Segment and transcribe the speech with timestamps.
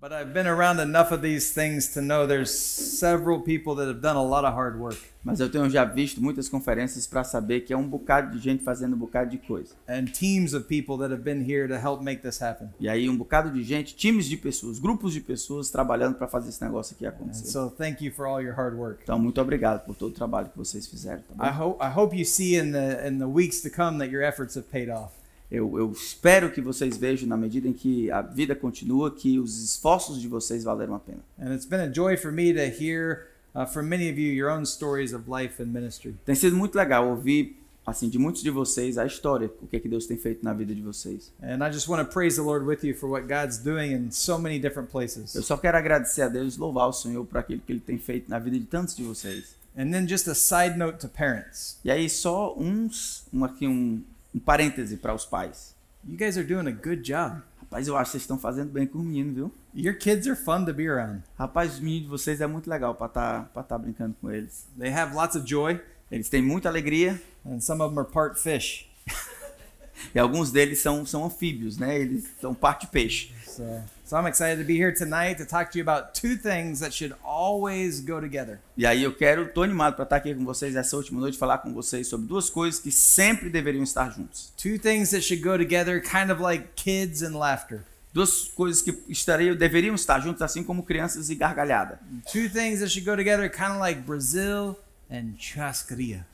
[0.00, 4.00] But I've been around enough of these things to know there's several people that have
[4.00, 4.96] done a lot of hard work.
[5.24, 8.62] Mas eu tenho já visto muitas conferências para saber que é um bocado de gente
[8.62, 9.74] fazendo um bocado de coisa.
[9.88, 12.68] and teams of people that have been here to help make this happen.
[12.78, 16.50] E aí um bocado de gente, times de pessoas, grupos de pessoas trabalhando para fazer
[16.50, 17.46] esse negócio aqui And acontecer.
[17.48, 19.00] so thank you for all your hard work.
[19.02, 21.22] Então muito obrigado por todo o trabalho que vocês fizeram.
[21.36, 21.44] Tá?
[21.44, 24.22] I hope I hope you see in the in the weeks to come that your
[24.22, 25.17] efforts have paid off.
[25.50, 29.62] Eu, eu espero que vocês vejam, na medida em que a vida continua, que os
[29.62, 31.20] esforços de vocês valeram a pena.
[31.38, 34.50] And it's been a joy for me to hear uh, from many of you your
[34.50, 36.14] own stories of life and ministry.
[36.26, 39.80] Tem sido muito legal ouvir, assim, de muitos de vocês a história, o que é
[39.80, 41.32] que Deus tem feito na vida de vocês.
[41.42, 44.10] And I just want to praise the Lord with you for what God's doing in
[44.10, 45.30] so many different Eu places.
[45.46, 48.38] só quero agradecer a Deus louvar o Senhor por aquilo que Ele tem feito na
[48.38, 49.56] vida de tantos de vocês.
[49.78, 51.78] And then just a side note to parents.
[51.84, 54.02] E aí só uns, um aqui um,
[54.38, 55.74] um parêntese para os pais.
[56.08, 57.42] You guys are doing a good job.
[57.60, 59.54] Rapaz, eu acho que vocês estão fazendo bem com o menino, viu?
[59.74, 61.24] Your kids are fun to be around.
[61.36, 64.66] Rapaz, os meninos de vocês é muito legal para estar para tá brincando com eles.
[64.78, 68.40] They have lots of joy, Eles têm muita alegria and some of them are part
[68.40, 68.88] fish.
[70.14, 71.98] e alguns deles são, são anfíbios, né?
[71.98, 73.34] Eles são parte peixe.
[73.44, 73.62] So,
[74.08, 76.94] so I'm excited to be here tonight to talk to you about two things that
[76.94, 78.58] should always go together.
[78.74, 81.58] E aí eu quero, tô animado para estar aqui com vocês essa última noite, falar
[81.58, 84.50] com vocês sobre duas coisas que sempre deveriam estar juntos.
[84.56, 87.84] Two things that should go together, kind of like kids and laughter.
[88.14, 92.00] Duas coisas que estariam, deveriam estar juntos, assim como crianças e gargalhada.
[92.32, 94.74] Two things that should go together, kind of like Brazil
[95.10, 96.26] and churrascaria.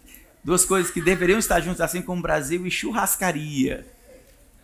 [0.44, 3.84] Duas coisas que deveriam estar juntas, assim como Brasil e churrascaria.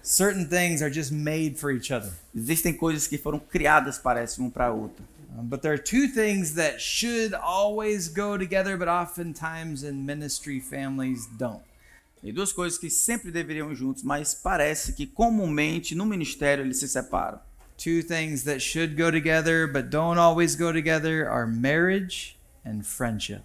[0.02, 2.12] Certain things are just made for each other.
[2.34, 5.04] Existem coisas que foram criadas, parece, um para outro.
[5.38, 10.60] Um, but there are two things that should always go together, but oftentimes in ministry
[10.60, 11.62] families don't.
[12.22, 16.88] E duas coisas que sempre deveriam juntos, mas parece que comumente no ministério eles se
[16.88, 17.40] separam.
[17.78, 23.42] Two things that should go together, but don't always go together are marriage and friendship.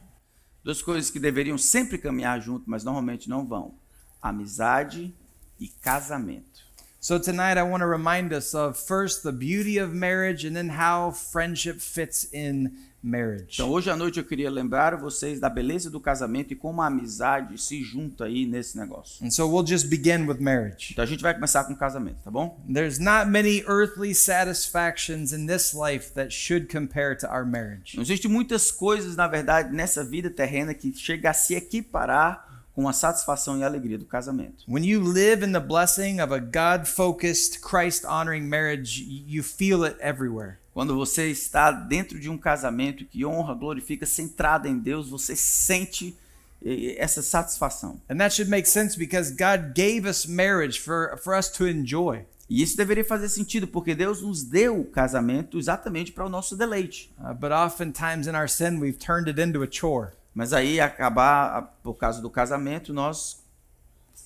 [0.62, 3.76] Duas coisas que deveriam sempre caminhar junto, mas normalmente não vão:
[4.22, 5.14] amizade
[5.60, 6.66] e casamento.
[7.00, 10.70] So tonight I want to remind us of first the beauty of marriage and then
[10.70, 12.72] how friendship fits in
[13.06, 13.62] marriage.
[13.62, 16.88] Então hoje à noite eu queria lembrar vocês da beleza do casamento e como a
[16.88, 19.24] amizade se junta aí nesse negócio.
[19.24, 20.94] And so we'll just begin with marriage.
[20.94, 22.60] Então a gente vai começar com o casamento, tá bom?
[22.68, 27.96] There's not many earthly satisfactions in this life that should compare to our marriage.
[27.96, 32.45] Não existe muitas coisas, na verdade, nessa vida terrena que chega a se equiparar
[32.76, 34.66] com a satisfação e alegria do casamento.
[34.68, 39.86] When you live in the blessing of a God focused, Christ honoring marriage, you feel
[39.86, 40.58] it everywhere.
[40.74, 46.18] Quando você está dentro de um casamento que honra, glorifica, centrada em Deus, você sente
[46.64, 48.02] eh, essa satisfação.
[48.10, 52.26] And that should make sense because God gave us marriage for, for us to enjoy.
[52.50, 56.58] E isso deveria fazer sentido, porque Deus nos deu o casamento exatamente para o nosso
[56.58, 57.12] deleite.
[57.18, 60.12] Uh, but oftentimes in our sin, we've turned it into a chore.
[60.36, 63.42] Mas aí, acabar, a- por causa do casamento, nós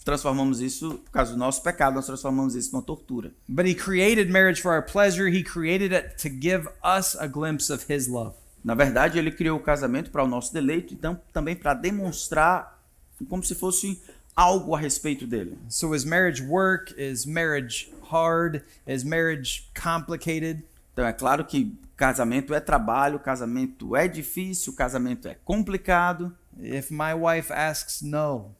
[0.03, 3.31] transformamos isso, por causa do nosso pecado, nós transformamos isso numa tortura.
[3.47, 7.72] But He created marriage for our pleasure, He created it to give us a glimpse
[7.72, 8.36] of His love.
[8.64, 12.78] Na verdade, ele criou o casamento para o nosso deleite, então também para demonstrar
[13.30, 14.02] como se fosse
[14.36, 15.58] algo a respeito dele.
[15.70, 16.94] So, is marriage work?
[16.97, 18.64] Is marriage hard?
[18.88, 20.64] Is marriage complicated?
[20.94, 26.35] Então é claro que casamento é trabalho, casamento é difícil, casamento é complicado.
[26.57, 28.51] If my wife asks, no.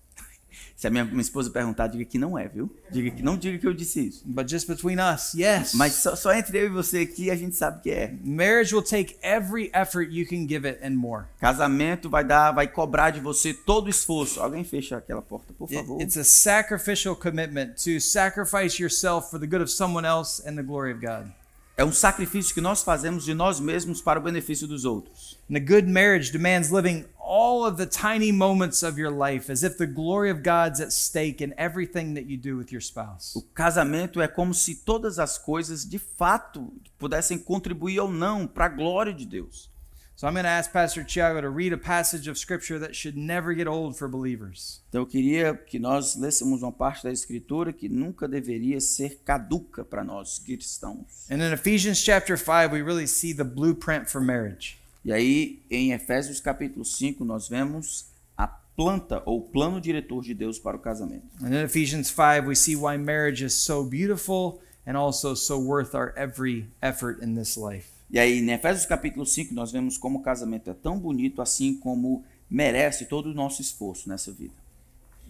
[0.76, 2.74] Se a minha, minha esposa perguntar, diga que não é, viu?
[2.90, 4.24] Diga que não diga que eu disse isso.
[4.26, 5.74] But just between us, yes.
[5.74, 8.16] Mas só, só entre eu e você aqui a gente sabe que é.
[8.24, 11.26] marriage will take every effort you can give it and more.
[11.40, 14.42] Casamento vai dar, vai cobrar de você todo o esforço.
[14.42, 16.02] Alguém fecha aquela porta, por favor.
[16.02, 20.64] it's a sacrificial commitment to sacrifice yourself for the good of someone else and the
[20.64, 21.32] glory of God.
[21.80, 25.40] É um sacrifício que nós fazemos de nós mesmos para o benefício dos outros.
[25.50, 29.64] And a good marriage demands living all of the tiny moments of your life as
[29.64, 33.34] if the glory of God's at stake in everything that you do with your spouse.
[33.34, 38.66] O casamento é como se todas as coisas de fato pudessem contribuir ou não para
[38.66, 39.72] a glória de Deus.
[40.20, 43.16] So I'm going to ask Pastor Tiago to read a passage of scripture that should
[43.16, 44.82] never get old for believers.
[44.90, 49.82] Então eu queria que nós lêssemos uma parte da escritura que nunca deveria ser caduca
[49.82, 51.26] para nós cristãos.
[51.32, 54.78] And in Ephesians chapter 5, we really see the blueprint for marriage.
[55.06, 58.08] E aí em Efésios capítulo 5 nós vemos
[58.38, 61.28] a planta ou plano diretor de Deus para o casamento.
[61.42, 65.96] And in Ephesians 5, we see why marriage is so beautiful and also so worth
[65.96, 67.99] our every effort in this life.
[68.12, 71.76] E aí, em Efésios capítulo 5, nós vemos como o casamento é tão bonito, assim
[71.76, 74.54] como merece todo o nosso esforço nessa vida.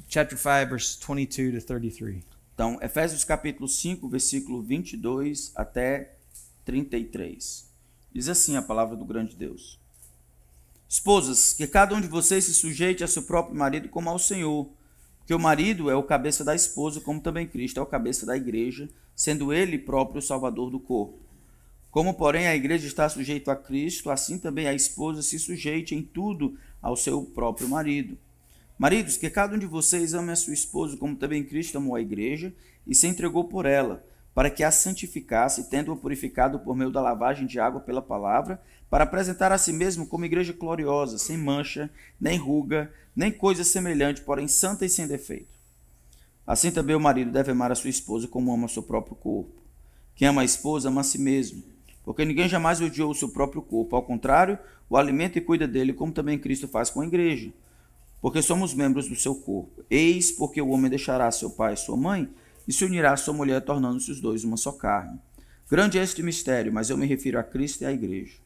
[0.08, 2.24] Chapter 5, verse 22 to 33.
[2.54, 6.16] Então, Efésios capítulo 5, versículo 22 até
[6.64, 7.68] 33.
[8.14, 9.78] Diz assim a palavra do grande Deus:
[10.88, 14.70] Esposas, que cada um de vocês se sujeite a seu próprio marido como ao Senhor,
[15.20, 18.38] porque o marido é o cabeça da esposa, como também Cristo é o cabeça da
[18.38, 21.29] igreja, sendo ele próprio o salvador do corpo.
[21.92, 26.02] Como, porém, a igreja está sujeita a Cristo, assim também a esposa se sujeite em
[26.04, 28.18] tudo ao seu próprio marido.
[28.78, 32.02] Maridos, que cada um de vocês ame a sua esposa, como também Cristo amou a
[32.02, 32.54] igreja
[32.88, 37.46] e se entregou por ela, para que a santificasse, tendo-a purificado por meio da lavagem
[37.46, 41.90] de água pela palavra, para apresentar a si mesmo como igreja gloriosa, sem mancha,
[42.20, 45.60] nem ruga, nem coisa semelhante, porém santa e sem defeito.
[46.48, 49.62] Assim também o marido deve amar a sua esposa como ama o seu próprio corpo.
[50.16, 51.64] Quem ama a esposa ama a si mesmo,
[52.10, 54.58] porque ninguém jamais odiou o seu próprio corpo, ao contrário,
[54.90, 57.54] o alimenta e cuida dele, como também Cristo faz com a igreja
[58.22, 59.84] porque somos membros do seu corpo.
[59.90, 62.30] Eis porque o homem deixará seu pai e sua mãe
[62.68, 65.20] e se unirá à sua mulher, tornando-se os dois uma só carne.
[65.70, 68.38] Grande é este mistério, mas eu me refiro a Cristo e à igreja.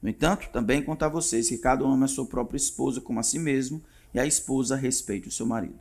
[0.00, 3.22] No entanto, também conto a vocês que cada ama a sua própria esposa como a
[3.22, 3.82] si mesmo,
[4.12, 5.78] e a esposa respeite o seu marido.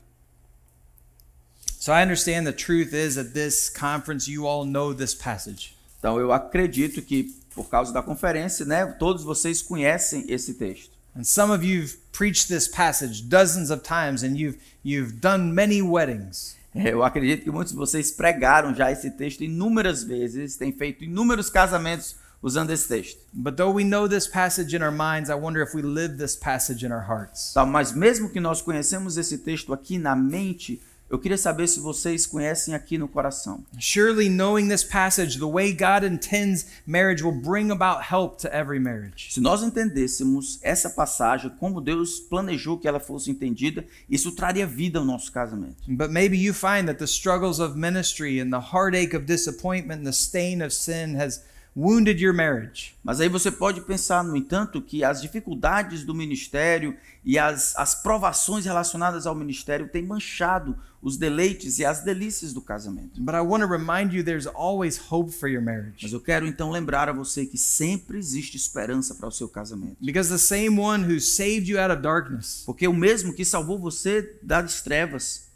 [1.79, 5.75] So I understand the truth is at this conference you all know this passage.
[6.01, 10.89] Então eu acredito que por causa da conferência, né, todos vocês conhecem esse texto.
[11.15, 15.81] And some of you've preached this passage dozens of times and you've you've done many
[15.81, 16.57] weddings.
[16.73, 21.03] É, Eu acredito que muitos de vocês pregaram já esse texto inúmeras vezes, têm feito
[21.03, 23.19] inúmeros casamentos usando esse texto.
[23.31, 26.35] But though we know this passage in our minds, I wonder if we live this
[26.35, 27.53] passage in our hearts.
[27.53, 31.81] Tá, mas mesmo que nós conhecemos esse texto aqui na mente, eu queria saber se
[31.81, 33.65] vocês conhecem aqui no coração.
[33.77, 38.79] Surely knowing this passage, the way God intends marriage will bring about help to every
[38.79, 39.27] marriage.
[39.29, 44.99] Se nós entendêssemos essa passagem como Deus planejou que ela fosse entendida, isso traria vida
[44.99, 45.83] ao nosso casamento.
[45.85, 50.05] But maybe you find that the struggles of ministry and the heartache of disappointment and
[50.05, 51.43] the stain of sin has
[51.75, 52.95] wounded your marriage.
[53.03, 57.95] Mas aí você pode pensar, no entanto, que as dificuldades do ministério e as, as
[57.95, 63.19] provações relacionadas ao ministério têm manchado os deleites e as delícias do casamento.
[63.19, 66.03] But I want to remind you there's always hope for your marriage.
[66.03, 69.97] Mas eu quero então lembrar a você que sempre existe esperança para o seu casamento.
[69.99, 73.79] Because the same one who saved you out of darkness Porque o mesmo que salvou
[73.79, 75.50] você das trevas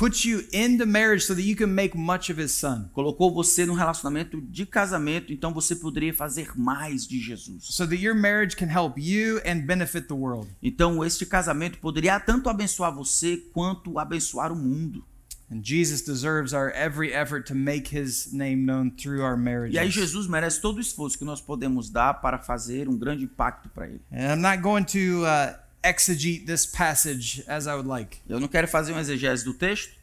[0.00, 2.88] puts you into marriage so that you can make much of his son.
[2.94, 7.64] colocou você num relacionamento de casamento, então você poderia fazer mais de Jesus.
[7.64, 10.48] So that your marriage can help you and benefit the world.
[10.62, 15.04] Então este casamento poderia tanto abençoar você quanto abençoar o mundo.
[15.50, 19.74] And Jesus deserves our every effort to make his name known through our marriages.
[19.74, 23.24] E aí Jesus merece todo o esforço que nós podemos dar para fazer um grande
[23.24, 24.00] impacto para ele.
[24.10, 28.18] And I'm not going to uh, exegete this passage as I would like.
[28.28, 30.00] Eu não quero fazer um exegese do texto,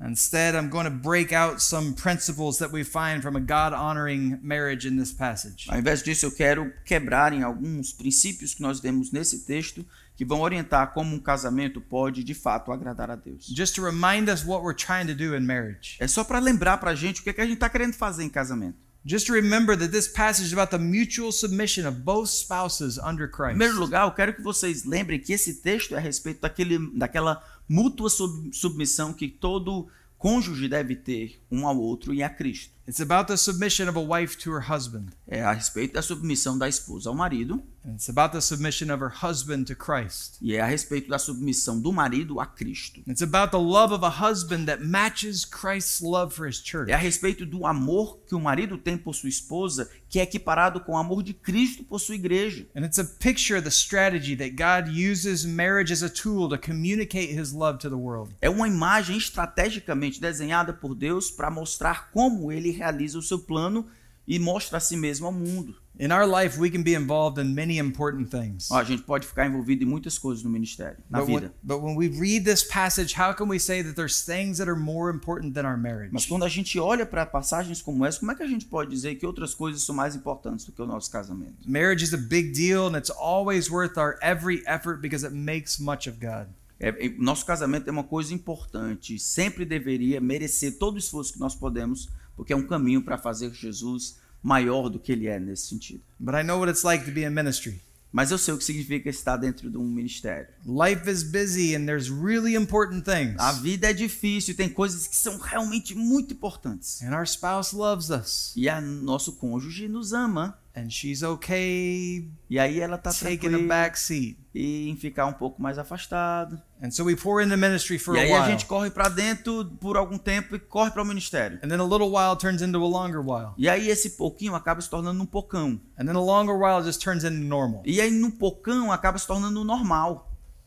[0.00, 4.38] Instead, I'm going to break out some principles that we find from a God honoring
[4.42, 5.66] marriage in this passage.
[5.68, 9.84] Ao invés disso, eu quero quebrar em alguns princípios que nós vemos nesse texto
[10.16, 13.46] que vão orientar como um casamento pode de fato agradar a Deus.
[13.46, 15.96] Just to remind us what we're trying to do in marriage.
[15.98, 17.94] É só para lembrar para a gente o que, é que a gente está querendo
[17.94, 18.78] fazer em casamento.
[19.08, 23.24] Just to remember that this passage is about the mutual submission of both spouses under
[23.26, 23.56] Em Christ.
[23.56, 27.42] primeiro lugar, eu quero que vocês lembrem que esse texto é a respeito daquele, daquela
[27.66, 29.88] mútua sub- submissão que todo
[30.18, 32.70] cônjuge deve ter um ao outro e a Cristo.
[32.86, 35.06] It's about the submission of a wife to her husband.
[35.26, 39.10] É a respeito da submissão da esposa ao marido it's about the submission of her
[39.10, 40.38] husband to Christ.
[40.40, 43.02] e é a respeito da submissão do marido a Cristo.
[43.06, 46.90] It's about the love of a husband that matches Christ's love for his church.
[46.90, 50.80] É a respeito do amor que o marido tem por sua esposa, que é equiparado
[50.80, 52.66] com o amor de Cristo por sua igreja.
[52.74, 56.58] And it's a picture of the strategy that God uses marriage as a tool to
[56.58, 58.34] communicate his love to the world.
[58.40, 63.86] É uma imagem estrategicamente desenhada por Deus para mostrar como ele realiza o seu plano
[64.28, 65.74] e mostra a si mesmo ao mundo.
[65.98, 68.70] In our life, we can be involved in many important things.
[68.70, 71.54] A gente pode ficar envolvido em muitas coisas no ministério, na But when, vida.
[71.60, 74.78] but when we read this passage, how can we say that there's things that are
[74.78, 76.28] more important than our Mas marriage?
[76.28, 79.16] quando a gente olha para passagens como essa, como é que a gente pode dizer
[79.16, 81.56] que outras coisas são mais importantes do que o nosso casamento?
[81.66, 85.80] Marriage is a big deal and it's always worth our every effort because it makes
[85.80, 86.46] much of God.
[86.78, 91.40] É, é, nosso casamento é uma coisa importante, sempre deveria merecer todo o esforço que
[91.40, 92.08] nós podemos,
[92.38, 96.04] porque é um caminho para fazer Jesus maior do que ele é nesse sentido.
[96.20, 97.82] But I know what it's like to be in ministry.
[98.12, 100.46] Mas eu sei o que significa estar dentro de um ministério.
[100.64, 103.34] Life is busy and there's really important things.
[103.38, 107.02] A vida é difícil, tem coisas que são realmente muito importantes.
[107.02, 108.52] And our spouse loves us.
[108.54, 110.56] E a nosso cônjuge nos ama.
[110.78, 114.38] And she's okay E aí ela tá taking a back seat.
[114.54, 116.60] e em ficar um pouco mais afastado.
[116.82, 118.50] And so we pour into ministry for E a aí a while.
[118.50, 121.58] gente corre pra dentro por algum tempo e corre para o ministério.
[121.62, 123.52] And then a little while turns into a longer while.
[123.58, 125.80] E aí esse pouquinho acaba se tornando um pocão.
[125.98, 127.82] And then a longer while just turns into normal.
[127.84, 130.26] E aí no pocão acaba se tornando normal.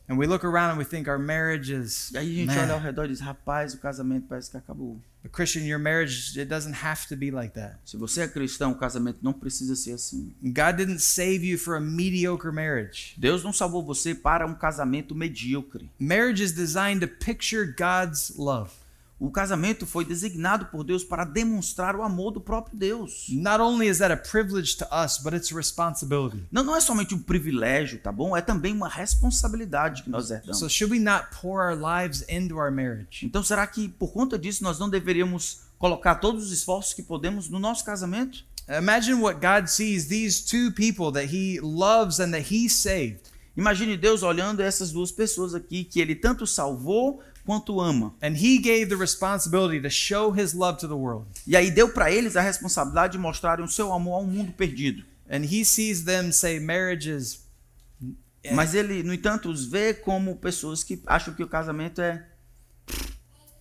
[0.10, 2.64] And we look around and we think our marriage is E aí a gente man,
[2.64, 5.00] olha ao redor e diz: rapaz, o casamento parece que acabou.
[5.30, 7.78] Christian, your marriage it doesn't have to be like that.
[7.86, 10.34] Se você é cristão, o casamento não precisa ser assim.
[10.42, 13.14] God didn't save you for a mediocre marriage.
[13.18, 15.90] Deus não salvou você para um casamento medíocre.
[16.00, 18.72] Marriage is designed to picture God's love.
[19.22, 23.28] O casamento foi designado por Deus para demonstrar o amor do próprio Deus.
[23.30, 26.44] Not only is that a privilege to us, but it's a responsibility.
[26.52, 28.36] Não, não é somente um privilégio, tá bom?
[28.36, 30.58] É também uma responsabilidade que nós herdamos.
[30.58, 33.24] So should we not pour our lives into our marriage?
[33.24, 37.48] Então, será que por conta disso nós não deveríamos colocar todos os esforços que podemos
[37.48, 38.44] no nosso casamento?
[38.68, 43.30] Imagine what God sees these two people that he loves and that he saved.
[43.56, 48.14] Imagine Deus olhando essas duas pessoas aqui que ele tanto salvou quanto ama.
[48.22, 51.28] And he gave the responsibility to show his love to the world.
[51.46, 55.04] E aí deu para eles a responsabilidade de mostrarem o seu amor ao mundo perdido.
[55.30, 57.42] And he sees them say marriage is
[58.54, 62.26] Mas ele, no entanto, os vê como pessoas que acham que o casamento é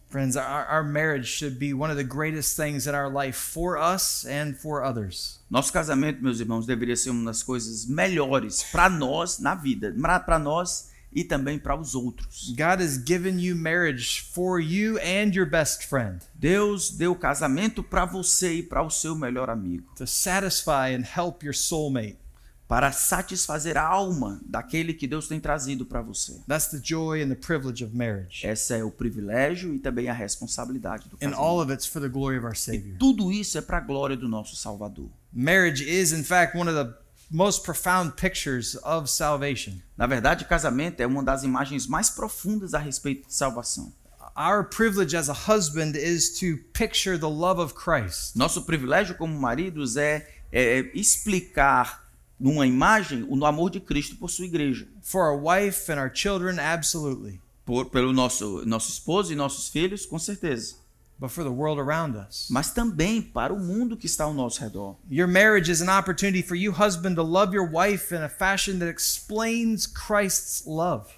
[0.09, 3.79] friends, our, our marriage should be one of the greatest things in our life for
[3.79, 5.39] us and for others.
[5.49, 9.95] Nosso casamento, meus irmãos, deveria ser uma das coisas melhores para nós na vida,
[10.27, 12.51] para nós e também para os outros.
[12.51, 18.05] God has given you marriage for you and your best friend Deus deu casamento para
[18.05, 22.19] você e para o seu melhor amigo, to satisfy and help your soulmate.
[22.69, 26.41] para satisfazer a alma daquele que Deus tem trazido para você.
[26.47, 28.47] That's the joy and the privilege of marriage.
[28.47, 31.41] Esse é o privilégio e também a responsabilidade do And casamento.
[31.41, 32.97] all of it's for the glory of our Savior.
[32.97, 35.11] Tudo isso é para a glória do nosso Salvador.
[35.33, 36.97] Marriage is, in fact, one of the
[37.31, 39.81] most profound pictures of salvation.
[39.97, 43.93] Na verdade, casamento é uma das imagens mais profundas a respeito de salvação.
[44.37, 48.37] Our privilege as a husband is to picture the love of Christ.
[48.37, 54.47] Nosso privilégio como maridos é, é explicar numa imagem o amor de Cristo por sua
[54.47, 54.89] igreja.
[55.03, 57.41] For our wife and our children, absolutely.
[57.67, 60.80] Por, pelo nosso, nosso esposo e nossos filhos, com certeza.
[61.21, 62.47] But for the world around us.
[62.49, 64.97] Mas também para o mundo que está ao nosso redor.
[65.11, 68.79] Your marriage is an opportunity for you, husband, to love your wife in a fashion
[68.79, 71.11] that explains Christ's love.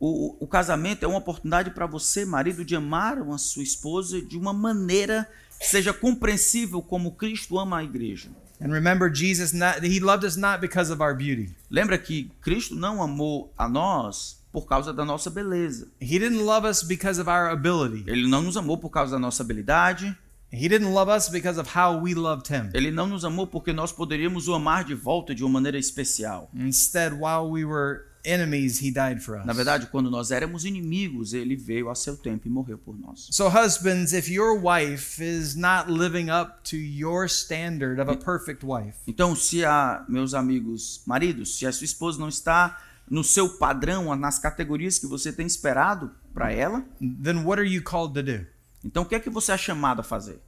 [0.00, 4.38] O, o casamento é uma oportunidade para você, marido, de amar a sua esposa de
[4.38, 5.28] uma maneira
[5.58, 8.30] que seja compreensível como Cristo ama a igreja.
[8.58, 11.54] And remember, Jesus, not, he loved us not because of our beauty.
[11.70, 15.86] Lembra que Cristo não amou a nós por causa da nossa beleza.
[16.00, 18.04] He didn't love us because of our ability.
[18.06, 20.16] Ele não nos amou por causa da nossa habilidade.
[20.50, 22.70] He didn't love us because of how we loved him.
[22.72, 26.48] Ele não nos amou porque nós poderíamos o amar de volta de uma maneira especial.
[26.54, 29.44] Instead, while we were enemies, he died for us.
[29.44, 33.28] Na verdade, quando nós éramos inimigos, ele veio a seu tempo e morreu por nós.
[33.30, 38.64] So, husbands, if your wife is not living up to your standard of a perfect
[38.64, 43.48] wife, Então, se a meus amigos maridos, se a sua esposa não está no seu
[43.58, 48.22] padrão, nas categorias que você tem esperado para ela, then what are you called to
[48.22, 48.46] do?
[48.84, 50.40] então o que é que você é chamado a fazer?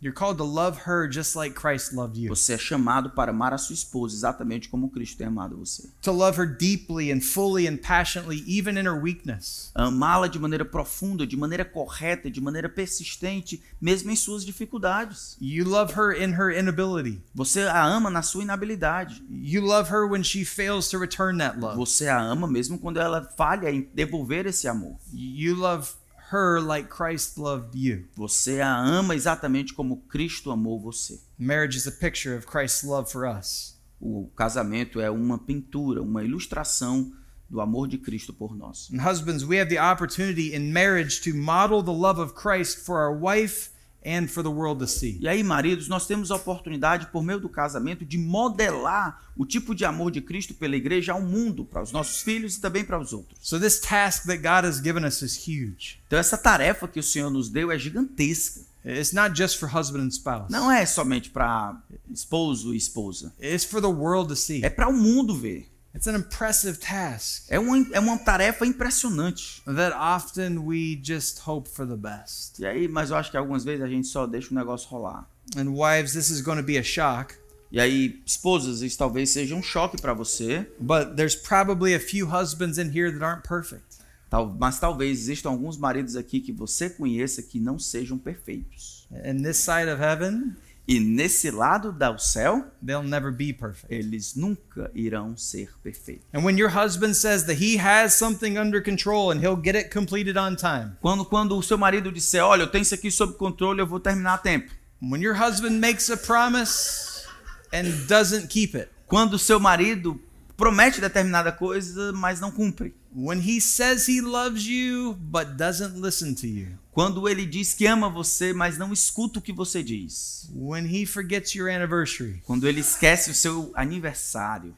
[0.00, 2.28] You're called to love her just like Christ loved you.
[2.28, 5.90] Você é chamado para amar a sua esposa exatamente como Cristo tem amado você.
[6.02, 9.72] To love her deeply and fully and passionately, even in her weakness.
[9.74, 15.36] Amá-la de maneira profunda, de maneira correta, de maneira persistente, mesmo em suas dificuldades.
[15.40, 17.20] You love her in her inability.
[17.34, 19.20] Você a ama na sua inabilidade.
[19.28, 21.76] You love her when she fails to return that love.
[21.76, 24.96] Você a ama mesmo quando ela falha em devolver esse amor.
[25.12, 25.90] You love
[26.30, 28.06] her like Christ loved you.
[28.16, 31.20] Você a ama exatamente como Cristo amou você.
[31.38, 33.78] Marriage is a picture of Christ's love for us.
[34.00, 37.12] O casamento é uma pintura, uma ilustração
[37.48, 38.90] do amor de Cristo por nós.
[38.92, 42.98] And husbands, we have the opportunity in marriage to model the love of Christ for
[42.98, 43.70] our wife
[44.08, 45.18] and for the world to see.
[45.20, 49.74] E aí, maridos, nós temos a oportunidade, por meio do casamento, de modelar o tipo
[49.74, 52.98] de amor de Cristo pela igreja ao mundo, para os nossos filhos e também para
[52.98, 53.38] os outros.
[53.42, 56.00] So this task that God has given us is huge.
[56.06, 58.66] Então, essa tarefa que o Senhor nos deu é gigantesca.
[58.84, 60.50] It's not just for husband and spouse.
[60.50, 61.76] Não é somente para
[62.10, 63.34] esposo e esposa.
[63.40, 64.64] It's for the world to see.
[64.64, 65.68] É para o mundo ver.
[65.94, 69.62] It's an impressive task É uma, é uma tarefa impressionante.
[69.66, 72.60] that often we just hope for the best.
[72.60, 75.28] E aí, mas eu acho que algumas vezes a gente só deixa o negócio rolar.
[75.56, 77.34] And wives, this is going to be a shock,
[77.70, 82.26] E aí, esposas, isso talvez seja um choque para você, but there's probably a few
[82.26, 83.84] husbands in here that aren't perfect.
[84.30, 89.06] tal- mas talvez existam alguns maridos aqui que você conheça que não sejam perfeitos.
[89.24, 90.54] In this side of heaven,
[90.88, 93.92] E nesse lado do céu, they'll never be perfect.
[93.94, 96.24] eles nunca irão ser perfeitos.
[96.32, 99.90] And when your husband says that he has something under control and he'll get it
[99.90, 103.34] completed on time, Quando, quando o seu marido disser, olha, eu tenho isso aqui sob
[103.34, 104.72] controle, eu vou terminar a tempo.
[105.02, 107.26] when your husband makes a promise
[107.70, 110.18] and doesn't keep it, Quando o seu marido
[110.56, 112.94] promete determinada coisa, mas não cumpre.
[113.14, 117.86] When he says he loves you but doesn't listen to you, Quando ele diz que
[117.86, 120.48] ama você, mas não escuta o que você diz.
[120.54, 124.74] when he forgets your anniversary, Quando ele esquece o seu aniversário.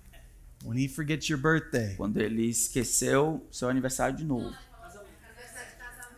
[0.64, 4.54] when he forgets your birthday, Quando ele esqueceu seu aniversário de novo.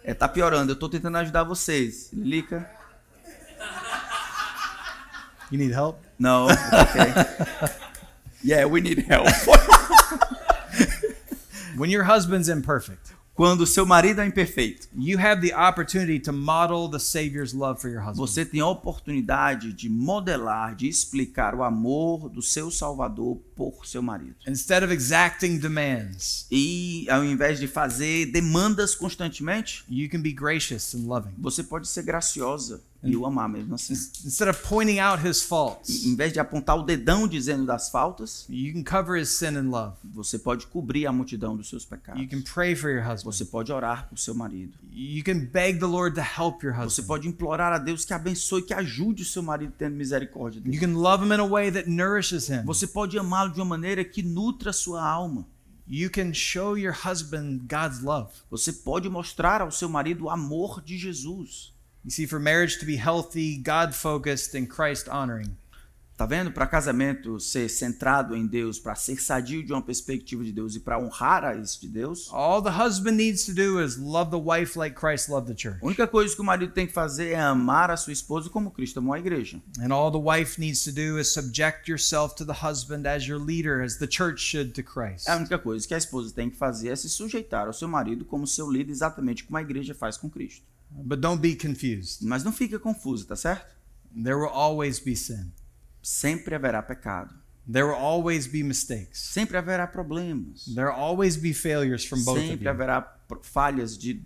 [0.05, 0.73] É, tá piorando.
[0.73, 2.09] Eu tô tentando ajudar vocês.
[2.13, 2.69] Lilica?
[5.53, 5.97] you need help?
[6.19, 6.47] No.
[6.47, 7.13] Okay.
[8.45, 9.29] yeah, we need help.
[11.77, 16.87] When your husband's imperfect, Quando seu marido é imperfeito, you have the opportunity to model
[16.91, 18.19] the Savior's love for your husband.
[18.19, 24.03] você tem a oportunidade de modelar, de explicar o amor do seu Salvador por seu
[24.03, 24.35] marido.
[24.47, 30.95] Instead of exacting demands, E ao invés de fazer demandas constantemente, you can be gracious
[30.95, 31.33] and loving.
[31.39, 33.93] você pode ser graciosa e o amar mesmo assim.
[33.95, 38.47] Instead of pointing out his faults, Em vez de apontar o dedão dizendo das faltas,
[38.49, 39.97] you can cover his sin in love.
[40.05, 42.27] você pode cobrir a multidão dos seus You pecados.
[42.31, 43.33] can pray for your husband.
[43.33, 44.79] Você pode orar por seu marido.
[44.93, 47.07] You can beg the Lord to help your Você husband.
[47.07, 50.79] pode implorar a Deus que abençoe, que ajude o seu marido tendo misericórdia You dele.
[50.79, 52.63] can love him in a way that nourishes him.
[52.65, 55.47] Você pode amá-lo de uma maneira que nutra a sua alma.
[55.89, 58.31] You can show your husband God's love.
[58.51, 61.75] Você pode mostrar ao seu marido o amor de Jesus.
[62.05, 65.57] You see, for marriage to be healthy, God focused, and Christ honoring,
[66.17, 66.53] Tá vendo?
[66.53, 70.81] Para casamento ser centrado em Deus, para ser sadio de uma perspectiva de Deus e
[70.81, 74.37] para honrar a isso de Deus, all the husband needs to do is love the
[74.37, 75.83] wife like Christ loved the church.
[75.83, 78.71] a única coisa que o marido tem que fazer é amar a sua esposa como
[78.71, 79.61] Cristo amou a igreja.
[79.81, 83.41] And all the wife needs to do is subject yourself to the husband as your
[83.41, 85.29] leader, as the church should to Christ.
[85.29, 88.25] A única coisa que a esposa tem que fazer é se sujeitar ao seu marido
[88.25, 90.72] como seu líder, exatamente como a igreja faz com Cristo.
[90.95, 92.23] But don't be confused.
[92.23, 93.75] Mas não fica confuso, tá certo?
[94.15, 95.53] There will always be sin.
[96.03, 97.35] Sempre haverá pecado.
[97.71, 99.21] There will always be mistakes.
[99.21, 100.65] Sempre haverá problemas.
[100.75, 102.71] There will always be failures from both of Sempre you.
[102.71, 104.21] haverá falhas de,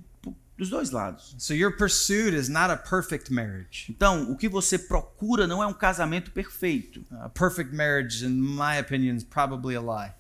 [0.57, 1.35] dos dois lados.
[1.39, 3.87] So your pursuit is not a perfect marriage.
[3.91, 7.05] Então, o que você procura não é um casamento perfeito.
[7.11, 10.15] A perfect marriage, in my opinion, is probably a lie.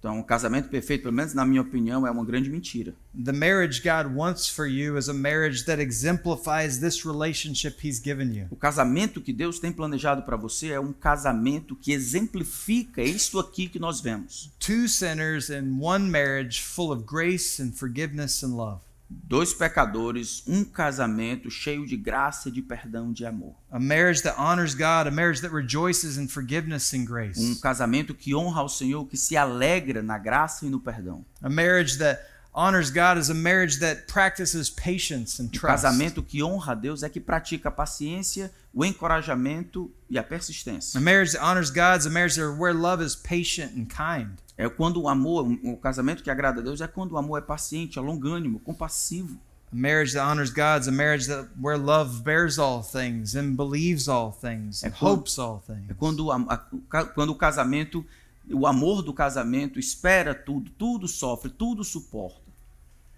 [0.00, 2.94] Então, um casamento perfeito, pelo menos na minha opinião, é uma grande mentira.
[3.22, 8.34] The marriage God wants for you is a marriage that exemplifies this relationship He's given
[8.34, 8.46] you.
[8.50, 13.68] O casamento que Deus tem planejado para você é um casamento que exemplifica isso aqui
[13.68, 14.50] que nós vemos.
[14.58, 18.80] Two sinners in one marriage full of grace and forgiveness and love.
[19.12, 23.56] Dois pecadores, um casamento cheio de graça, de perdão, de amor.
[23.68, 27.60] A marriage that honors God, a marriage that rejoices in forgiveness and Um grace.
[27.60, 31.24] casamento que honra ao Senhor, que se alegra na graça e no perdão.
[31.42, 35.84] A marriage that honors God is a marriage that practices patience and O trust.
[35.84, 40.98] casamento que honra a Deus é que pratica a paciência, o encorajamento e a persistência.
[40.98, 44.30] A marriage that honors God is a marriage where love is patient and kind.
[44.56, 47.40] É quando o amor, o casamento que agrada a Deus é quando o amor é
[47.40, 49.38] paciente, é longânimo, compassivo.
[49.72, 53.54] A marriage that honors God is a marriage that where love bears all things and
[53.54, 55.88] believes all things and É quando- hopes all things.
[55.88, 58.04] É quando o, a- o ca- quando o casamento,
[58.52, 62.39] o amor do casamento espera tudo, tudo sofre, tudo suporta.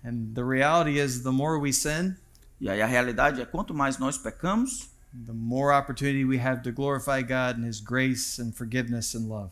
[0.05, 2.17] And the reality is, the more we sin,
[2.61, 4.89] E aí a realidade é quanto mais nós pecamos,
[5.27, 9.51] the more opportunity we have to glorify God and His grace and forgiveness and love.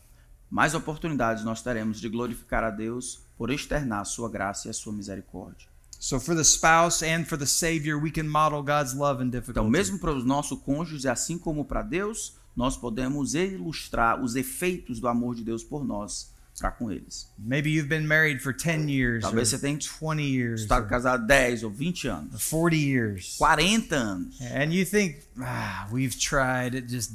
[0.49, 4.73] mais oportunidades nós teremos de glorificar a Deus por externar a sua graça e a
[4.73, 5.69] sua misericórdia.
[5.99, 9.69] So, for the spouse and for the Savior, we can model God's love in Então,
[9.69, 15.09] mesmo para os nossos cônjuges, assim como para Deus, nós podemos ilustrar os efeitos do
[15.09, 16.33] amor de Deus por nós
[16.69, 17.27] com eles.
[17.39, 21.63] Maybe you've been married for 10 years, Talvez você tenha 20 years, estado casado 10
[21.65, 23.37] ou 20 anos, 40 years.
[23.39, 24.41] 40 anos.
[24.41, 27.13] And you think, ah, we've tried, it just,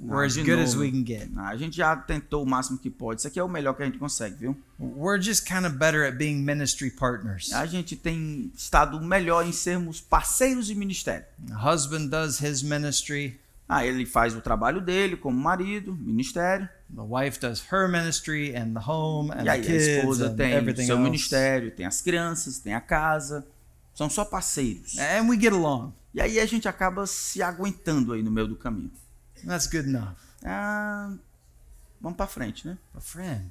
[0.00, 1.28] we're as good as we can get.
[1.36, 3.20] A gente já tentou o máximo que pode.
[3.20, 4.56] Isso aqui é o melhor que a gente consegue, viu?
[4.78, 7.52] We're just kind of better at being ministry partners.
[7.52, 11.24] A gente tem estado melhor em sermos parceiros de ministério.
[11.50, 13.40] Husband does his ministry,
[13.74, 16.68] Ah, ele faz o trabalho dele como marido, ministério.
[16.94, 20.30] the wife does her ministry, and the home, and E the aí a kids, esposa
[20.30, 21.02] tem seu else.
[21.02, 23.46] ministério, tem as crianças, tem a casa.
[23.94, 24.98] São só parceiros.
[24.98, 25.92] And we get along.
[26.14, 28.90] E aí a gente acaba se aguentando aí no meio do caminho.
[29.46, 30.16] That's good enough.
[30.44, 31.12] Ah,
[32.00, 32.76] vamos para frente, né?
[32.92, 33.50] But friend,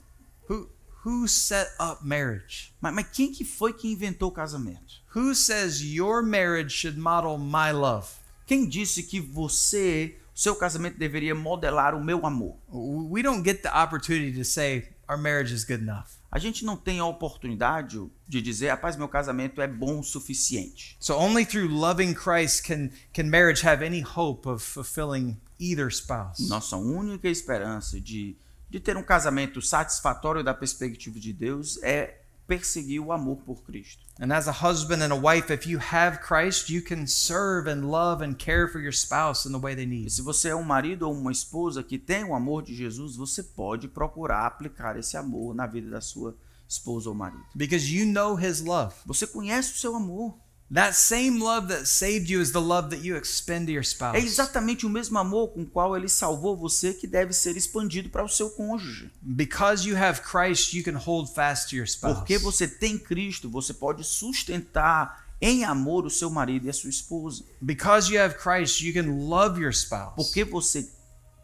[0.49, 0.69] who
[1.03, 2.71] who set up marriage?
[2.79, 5.01] Mas, mas quem que foi que inventou o casamento?
[5.15, 8.07] Who says your marriage should model my love?
[8.45, 12.57] Quem disse que você, seu casamento deveria modelar o meu amor.
[12.69, 16.21] We don't get the opportunity to say our marriage is good enough.
[16.31, 20.95] A gente não tem a oportunidade de dizer, rapaz, meu casamento é bom o suficiente.
[20.97, 26.47] So only through loving Christ can can marriage have any hope of fulfilling either spouse.
[26.47, 28.37] Nossa única esperança de,
[28.69, 34.03] de ter um casamento satisfatório da perspectiva de Deus é perseguir o amor por Cristo.
[34.19, 37.89] And as a husband and a wife, if you have Christ, you can serve and
[37.89, 40.09] love and care for your spouse in the way they E need.
[40.11, 43.41] se você é um marido ou uma esposa que tem o amor de Jesus, você
[43.41, 46.35] pode procurar aplicar esse amor na vida da sua
[46.67, 47.43] esposa ou marido.
[47.55, 48.93] Because you know his love.
[49.05, 50.37] Você conhece o seu amor.
[50.73, 54.15] That same love that saved you is the love that you expend to your spouse.
[54.15, 58.09] É exatamente o mesmo amor com o qual ele salvou você que deve ser expandido
[58.09, 59.11] para o seu cônjuge.
[59.21, 62.19] Because you have Christ, you can hold fast to your spouse.
[62.19, 66.89] Porque você tem Cristo, você pode sustentar em amor o seu marido e a sua
[66.89, 67.43] esposa.
[67.59, 70.15] Because you have Christ, you can love your spouse.
[70.15, 70.89] Porque você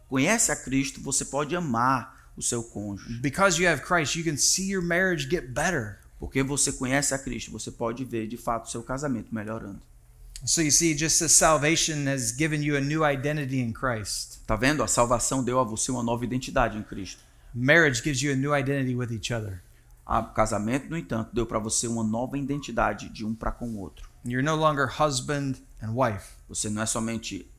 [0.08, 3.20] conhece a Cristo, você pode amar o seu cônjuge.
[3.20, 5.98] Because you have Christ, you can see your marriage get better.
[6.18, 9.80] Porque você conhece a Cristo, você pode ver de fato o seu casamento melhorando.
[10.44, 14.54] So you see, just as salvation has given you a new identity in Christ, Tá
[14.54, 14.82] vendo?
[14.82, 17.22] A salvação deu a você uma nova identidade em Cristo.
[17.54, 19.62] marriage gives you a new identity with each other.
[20.06, 23.78] O casamento, no entanto, deu para você uma nova identidade de um para com o
[23.78, 24.08] outro.
[24.24, 26.34] You're no longer husband and wife.
[26.48, 27.50] Você não é somente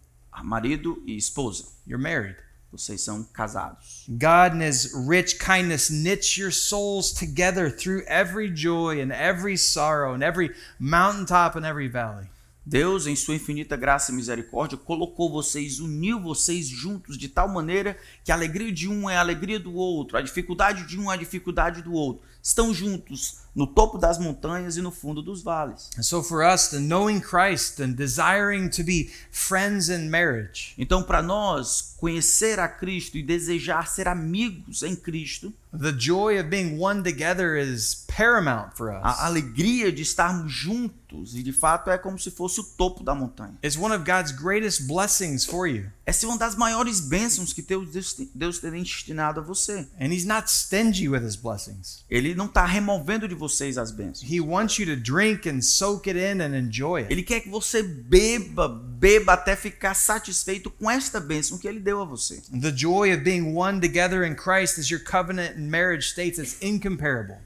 [0.43, 1.65] marido e esposa.
[1.85, 2.37] You're married.
[2.71, 4.05] Vocês são casados.
[4.07, 10.13] God in his rich kindness knits your souls together through every joy and every sorrow
[10.13, 12.29] and every mountaintop and every valley.
[12.69, 17.97] Deus, em sua infinita graça e misericórdia, colocou vocês, uniu vocês juntos de tal maneira
[18.23, 21.15] que a alegria de um é a alegria do outro, a dificuldade de um é
[21.15, 22.23] a dificuldade do outro.
[22.43, 25.89] Estão juntos no topo das montanhas e no fundo dos vales.
[26.01, 31.21] So for us, the knowing Christ and desiring to be friends in marriage, Então, para
[31.21, 37.03] nós, conhecer a Cristo e desejar ser amigos em Cristo, the joy of being one
[37.03, 39.01] together is paramount for us.
[39.03, 43.13] a alegria de estarmos juntos, e de fato é como se fosse o topo da
[43.13, 43.55] montanha.
[43.63, 45.87] It's one of God's greatest blessings for you.
[46.05, 47.89] Essa é uma das maiores bênçãos que Deus,
[48.33, 49.87] Deus tem destinado a você.
[49.99, 52.03] And He's not stingy with His blessings.
[52.09, 54.23] Ele não está removendo de vocês as bênçãos.
[54.23, 57.11] He wants you to drink and soak it in and enjoy it.
[57.11, 62.01] Ele quer que você beba, beba até ficar satisfeito com esta bênção que ele deu
[62.01, 62.41] a você.
[62.51, 66.57] The joy of being one together in Christ, as your covenant and marriage states, is
[66.61, 67.37] incomparable.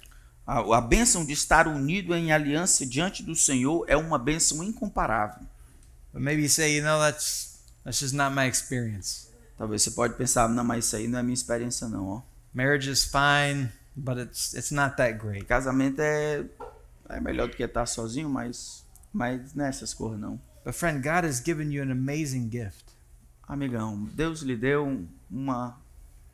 [0.46, 5.48] A, a bênção de estar unido em aliança diante do Senhor é uma bênção incomparável.
[6.12, 9.30] But maybe you say, you know, that's that's just not my experience.
[9.58, 12.22] Talvez você pode pensar, não, mas isso aí não é minha experiência não, ó.
[12.54, 15.46] Marriage is fine, but it's it's not that great.
[15.46, 16.46] Casamento é,
[17.10, 20.40] é melhor do que estar sozinho, mas, mas não é essas coisas não.
[20.64, 22.94] But friend, God has given you an amazing gift.
[23.48, 25.78] Amigão, Deus lhe deu uma,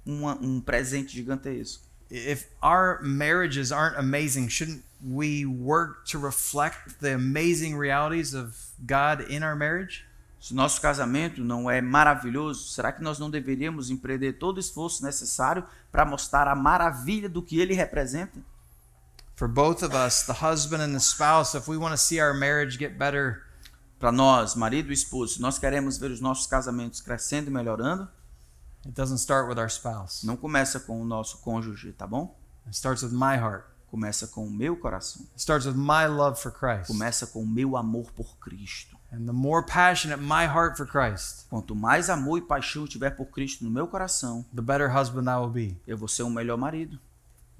[0.05, 1.83] uma, um presente gigantesco.
[2.11, 9.21] If our marriages aren't amazing, shouldn't we work to reflect the amazing realities of God
[9.29, 10.05] in our marriage?
[10.39, 15.03] Se nosso casamento não é maravilhoso, será que nós não deveríamos empreender todo o esforço
[15.03, 18.39] necessário para mostrar a maravilha do que ele representa?
[19.35, 22.33] For both of us, the husband and the spouse, if we want to see our
[22.33, 23.49] marriage get better,
[23.99, 28.07] Para nós, marido e esposo, se nós queremos ver os nossos casamentos crescendo e melhorando,
[28.85, 30.25] it doesn't start with our spouse.
[30.25, 32.39] não começa com o nosso cônjuge, tá bom?
[32.65, 33.65] It starts with my heart.
[33.87, 35.23] Começa com o meu coração.
[35.31, 36.87] It starts with my love for Christ.
[36.87, 38.97] Começa com o meu amor por Cristo.
[39.11, 43.09] And the more passionate my heart for Christ, Quanto mais amor e paixão eu tiver
[43.11, 45.81] por Cristo no meu coração, the better husband I will be.
[45.87, 46.99] eu vou ser um melhor marido.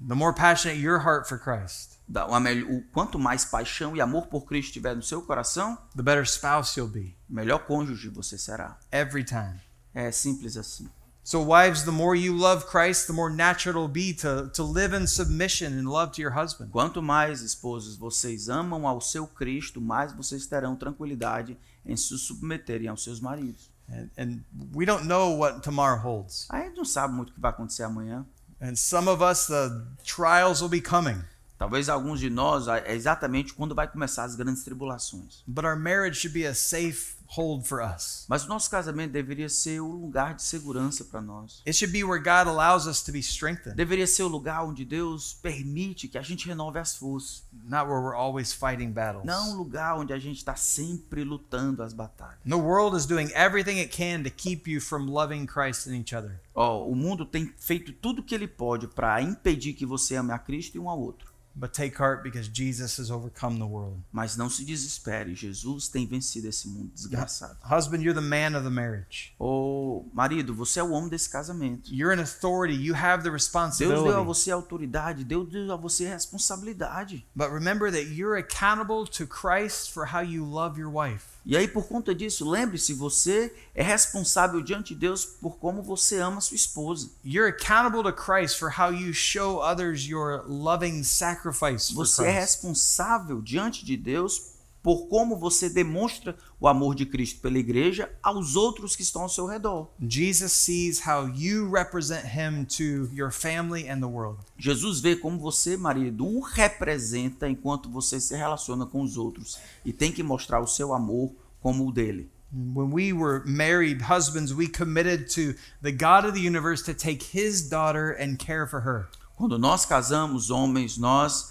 [0.06, 4.46] The more passionate your heart for Christ, Da- o quanto mais paixão e amor por
[4.46, 8.78] Cristo tiver no seu coração, the better spouse you'll be melhor cônjuge você será.
[8.92, 9.60] every time.
[9.92, 10.88] É simples assim.
[11.22, 14.94] So, wives, the more you love Christ, the more natural it'll be to, to live
[14.94, 16.70] in submission and love to your husband.
[16.72, 22.88] Quanto mais esposos vocês amam ao seu Cristo, mais vocês terão tranquilidade em se submeterem
[22.88, 23.70] aos seus maridos.
[23.88, 24.40] And, and
[24.74, 26.46] we don't know what tomorrow holds.
[26.48, 28.24] A gente não sabe muito o que vai acontecer amanhã.
[28.60, 29.70] And some of us, the
[30.04, 31.22] trials will be coming.
[31.58, 35.42] Talvez alguns de nós é exatamente quando vai começar as grandes tribulações.
[35.46, 38.24] But our marriage should be a safe hold for us.
[38.28, 41.62] Mas o nosso casamento deveria ser o lugar de segurança para nós.
[41.66, 44.84] It should be where God allows us to be strengthened, Deveria ser o lugar onde
[44.84, 47.44] Deus permite que a gente renove as forças.
[47.64, 49.24] not where we're always fighting battles.
[49.24, 52.38] Não um lugar onde a gente está sempre lutando as batalhas.
[52.44, 56.14] The world is doing everything it can to keep you from loving Christ and each
[56.14, 56.40] other.
[56.54, 60.32] Ó, o mundo tem feito tudo o que ele pode para impedir que você ame
[60.32, 61.29] a Cristo e um ao outro.
[61.54, 64.02] But take heart because Jesus has overcome the world.
[64.12, 67.58] Mas não se desespere, Jesus tem vencido esse mundo desgraçado.
[67.62, 69.34] Husband, you're the man of the marriage.
[69.38, 71.92] Ô, marido, você é o homem desse casamento.
[71.92, 72.74] You're in authority.
[72.74, 74.02] You have the responsibility.
[74.02, 77.26] Deus deu a você autoridade, Deus deu a você responsabilidade.
[77.34, 81.39] But remember that you're accountable to Christ for how you love your wife.
[81.44, 86.18] E aí, por conta disso, lembre-se, você é responsável diante de Deus por como você
[86.18, 87.10] ama sua esposa.
[87.24, 92.32] You're accountable to Christ for how you show others your loving sacrifice for Você é
[92.32, 92.40] Christ.
[92.40, 98.56] responsável diante de Deus por como você demonstra o amor de Cristo pela igreja aos
[98.56, 99.90] outros que estão ao seu redor.
[100.00, 104.40] Jesus sees how you represent him to your family and the world.
[104.58, 109.92] Jesus vê como você, marido, o representa enquanto você se relaciona com os outros e
[109.92, 112.30] tem que mostrar o seu amor como o dele.
[112.52, 117.36] When we were married husbands, we committed to the God of the universe to take
[117.36, 119.08] his daughter and care for her.
[119.36, 121.49] Quando nós casamos, homens, nós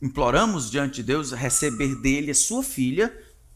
[0.00, 3.14] imploramos diante de Deus receber dele a sua filha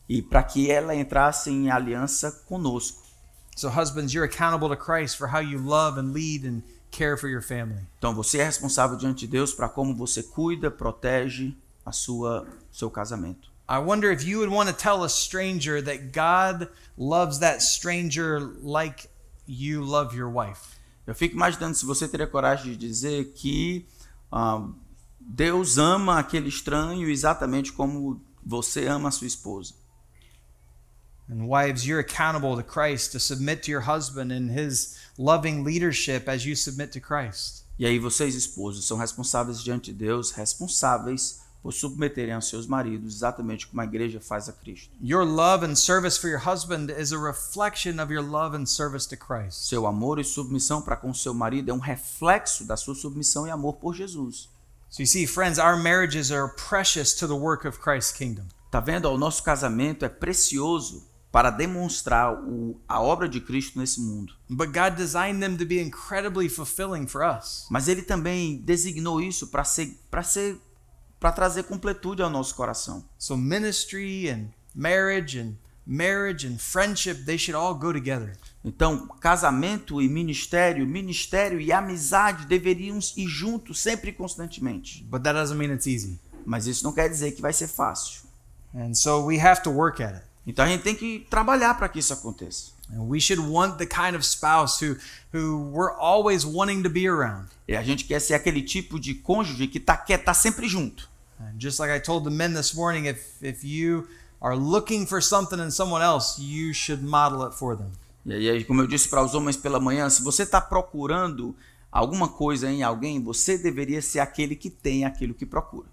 [0.08, 3.02] e para que ela entrasse em aliança conosco.
[3.56, 7.28] So, husbands, you're accountable to Christ for how you love and lead and care for
[7.28, 7.82] your family.
[7.98, 11.54] Então você é responsável diante de Deus para como você cuida, protege
[11.84, 13.52] a sua seu casamento.
[13.68, 18.40] I wonder if you would want to tell a stranger that God loves that stranger
[18.62, 19.08] like
[19.46, 20.76] you love your wife.
[21.06, 23.86] Eu fico imaginando se você teria coragem de dizer que
[24.30, 24.66] ah,
[25.26, 29.74] Deus ama aquele estranho exatamente como você ama a sua esposa.
[31.28, 36.28] And wives, you're accountable to Christ to submit to your husband in his loving leadership
[36.28, 37.64] as you submit to Christ.
[37.78, 43.16] E aí vocês, esposos, são responsáveis diante de Deus, responsáveis por submeterem aos seus maridos,
[43.16, 44.90] exatamente como a igreja faz a Cristo.
[45.00, 49.08] Your love and service for your husband is a reflection of your love and service
[49.08, 49.66] to Christ.
[49.66, 53.50] Seu amor e submissão para com seu marido é um reflexo da sua submissão e
[53.50, 54.50] amor por Jesus.
[54.94, 58.46] So you see, friends, our marriages are precious to the work of Christ's kingdom.
[58.70, 59.10] Tá vendo?
[59.10, 61.02] O nosso casamento é precioso
[61.32, 64.32] para demonstrar o, a obra de Cristo nesse mundo.
[64.48, 67.66] But God designed them to be incredibly fulfilling for us.
[67.68, 70.60] Mas ele também designou isso para ser para ser
[71.18, 73.04] para trazer completude ao nosso coração.
[73.18, 78.32] So ministry and marriage and marriage and friendship, they should all go together.
[78.64, 85.04] Então, casamento e ministério, ministério e amizade deveriam ir juntos sempre e constantemente.
[85.04, 86.18] But that doesn't mean it's easy.
[86.46, 88.22] Mas isso não quer dizer que vai ser fácil.
[88.74, 90.24] And so we have to work at it.
[90.46, 92.72] Então a gente tem que trabalhar para que isso aconteça.
[92.92, 94.96] And we should want the kind of spouse who
[95.32, 97.48] who we're always wanting to be around.
[97.66, 101.08] E a gente quer ser aquele tipo de cônjuge que tá, quer estar sempre junto.
[101.40, 104.06] And just like I told the men this morning, if if you
[104.40, 107.90] are looking for something in someone else, you should model it for them.
[108.26, 111.54] E aí, como eu disse para os homens pela manhã, se você está procurando
[111.92, 115.88] alguma coisa em alguém, você deveria ser aquele que tem aquilo que procura.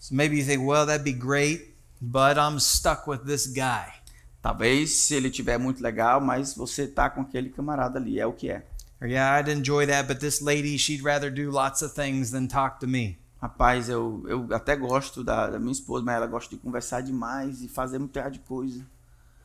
[0.00, 4.00] So maybe you think, well, that'd be great, but I'm stuck with this guy.
[4.42, 8.32] Talvez se ele tiver muito legal, mas você tá com aquele camarada ali, é o
[8.32, 8.66] que é.
[9.00, 12.46] Or yeah, I'd enjoy that, but this lady, she'd rather do lots of things than
[12.46, 13.18] talk to me.
[13.40, 17.62] Rapaz, eu, eu até gosto da, da minha esposa, mas ela gosta de conversar demais
[17.62, 18.84] e fazer muita de coisa.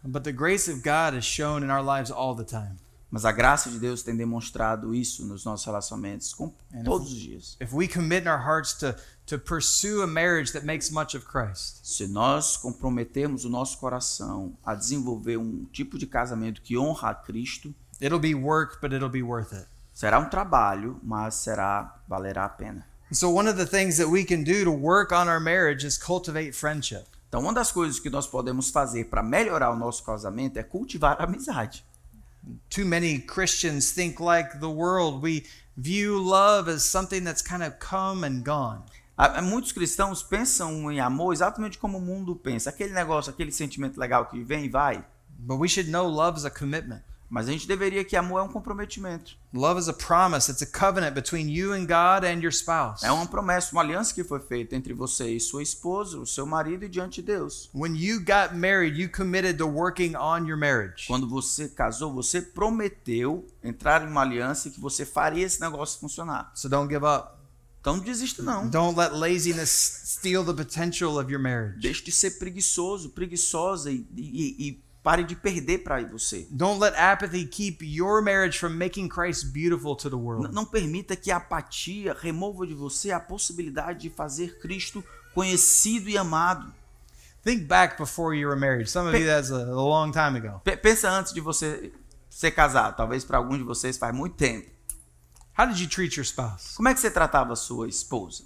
[0.04, 2.76] But the grace of God is shown in our lives all the time.
[3.10, 7.12] Mas a graça de Deus tem demonstrado isso nos nossos relacionamentos com And if- todos
[7.14, 7.56] os dias.
[7.62, 8.94] If we commit in our hearts to
[9.28, 14.56] to pursue a marriage that makes much of Christ, Se nós comprometermos o nosso coração
[14.64, 19.10] a desenvolver um tipo de casamento que honra a Cristo, it'll be work, but it'll
[19.10, 19.66] be worth it.
[19.94, 22.86] será um trabalho, mas será valerá a pena.
[23.10, 25.86] And so one of the things that we can do to work on our marriage
[25.86, 27.06] is cultivate friendship.
[27.30, 31.18] Então, uma das coisas que nós podemos fazer para melhorar o nosso casamento é cultivar
[31.20, 31.84] a amizade.
[32.70, 35.22] Too many Christians think like the world.
[35.22, 38.84] We view love as something that's kind of come and gone.
[39.44, 42.70] Muitos cristãos pensam em amor exatamente como o mundo pensa.
[42.70, 45.04] Aquele negócio, aquele sentimento legal que vem e vai.
[45.40, 47.02] But we should know love is a commitment.
[47.30, 49.36] Mas a gente deveria que amor é um comprometimento.
[49.54, 50.50] Love is a promise.
[50.52, 53.04] It's a covenant between you and God and your spouse.
[53.06, 56.46] É uma promessa, uma aliança que foi feita entre você e sua esposa, o seu
[56.46, 57.70] marido e diante de Deus.
[57.74, 61.08] When you got married, you committed to working on your marriage.
[61.08, 66.00] Quando você casou, você prometeu entrar em uma aliança e que você faria esse negócio
[66.00, 66.52] funcionar.
[66.54, 67.34] So don't give up.
[67.82, 68.68] Então não desista não.
[68.68, 69.70] Don't let laziness
[70.06, 71.80] steal the potential of your marriage.
[71.80, 76.48] Deixe de ser preguiçoso, preguiçosa e, e- e pare de perder para você.
[76.50, 80.52] Don't let apathy keep your marriage from making Christ beautiful to the N- world.
[80.52, 85.04] Não permita que a apatia remova de você a possibilidade de fazer Cristo
[85.36, 86.74] conhecido e amado.
[87.44, 88.90] Think back before you were married.
[88.90, 90.60] Some of you, that's a, a long time ago.
[90.64, 91.94] Pe- pensa antes de você
[92.28, 92.96] ser casado.
[92.98, 94.68] Talvez para alguns de vocês faz muito tempo.
[95.58, 96.76] How did you treat your spouse?
[96.76, 98.44] Como é que você tratava a sua esposa?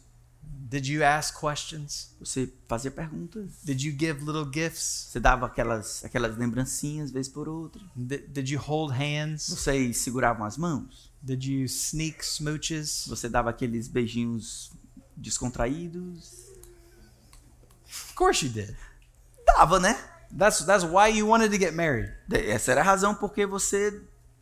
[0.70, 2.16] Did you ask questions?
[2.20, 3.64] Você fazia perguntas.
[3.64, 5.08] Did you give little gifts?
[5.10, 7.82] Você dava aquelas, aquelas lembrancinhas, vez por outra.
[7.96, 9.50] Did, did you hold hands?
[9.50, 11.12] Vocês seguravam as mãos.
[11.24, 13.06] Did you sneak smooches?
[13.08, 14.72] Você dava aqueles beijinhos
[15.18, 16.54] descontraídos.
[17.86, 18.76] Of course you did.
[19.48, 19.98] Dava, né?
[20.38, 24.00] That's that's why you wanted to get married Essa era a razão porque você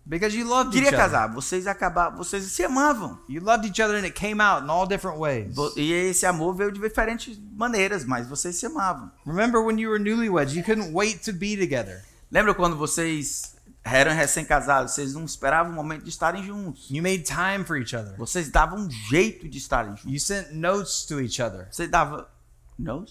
[0.08, 1.12] because you loved queria each other.
[1.12, 1.28] casar.
[1.34, 3.20] Vocês acabavam, vocês se amavam.
[3.28, 5.56] You loved each other and it came out in all different ways.
[5.76, 9.12] E esse amor veio de diferentes maneiras, mas vocês se amavam.
[9.26, 12.04] Remember when you were newlyweds, you couldn't wait to be together.
[12.32, 16.90] Lembra quando vocês eram recém-casados, vocês não esperavam o momento de estarem juntos.
[16.90, 18.16] You made time for each other.
[18.18, 20.12] Vocês davam um jeito de estarem juntos.
[20.12, 21.68] You sent notes to each other.
[21.72, 22.30] Você dava.
[22.78, 23.06] Não?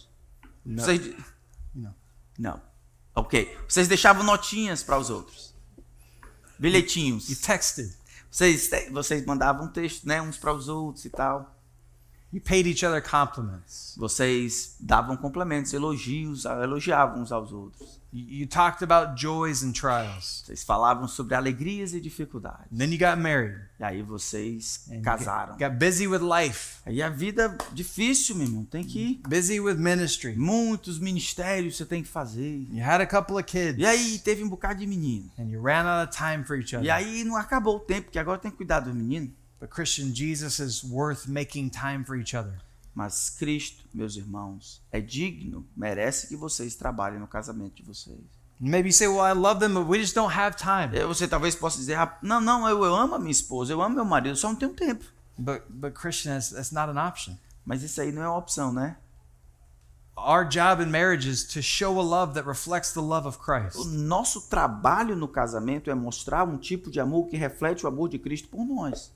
[0.64, 0.82] No.
[0.82, 1.14] Vocês...
[1.74, 1.94] Não.
[2.38, 2.60] Não.
[3.14, 3.56] Ok.
[3.66, 5.55] Vocês deixavam notinhas para os outros.
[6.58, 7.28] Bilhetinhos.
[7.28, 7.92] You texted.
[8.30, 10.20] Vocês, vocês mandavam texto, né?
[10.20, 11.54] Uns para os outros e tal.
[12.32, 13.94] You paid each other compliments.
[13.96, 18.00] Vocês davam complementos, elogios, elogiavam uns aos outros.
[18.16, 20.42] You, talked about joys and trials.
[20.46, 22.66] Vocês falavam sobre alegrias e dificuldades.
[22.74, 23.60] Then you got married.
[23.78, 25.58] E aí vocês And casaram.
[25.58, 28.64] Got, got busy with life, Aí a vida difícil, meu irmão.
[28.64, 29.20] Tem que ir.
[29.28, 30.34] busy with ministry.
[30.34, 32.66] Muitos ministérios você tem que fazer.
[32.70, 33.78] You had a couple of kids.
[33.78, 35.30] E aí teve um bocado de menino.
[35.38, 36.86] And you ran out of time for each other.
[36.86, 39.30] E aí não acabou o tempo, porque agora tem que cuidar dos meninos.
[39.60, 42.60] But Christian, Jesus is worth making time for each other.
[42.96, 48.18] Mas Cristo, meus irmãos, é digno, merece que vocês trabalhem no casamento de vocês.
[48.58, 50.98] Maybe you say, well, I love them, but we just don't have time.
[51.06, 53.96] Você talvez possa dizer, "Ah, não, não, eu, eu amo a minha esposa, eu amo
[53.96, 55.04] meu marido, só não tenho tempo.
[55.36, 57.36] But, but Christian, that's, that's not an option.
[57.66, 58.96] Mas isso aí não é uma opção, né?
[60.16, 63.40] Our job in marriage is to show a love that reflects the love of O
[63.42, 63.84] Christ.
[63.88, 68.18] nosso trabalho no casamento é mostrar um tipo de amor que reflete o amor de
[68.18, 69.12] Cristo por nós.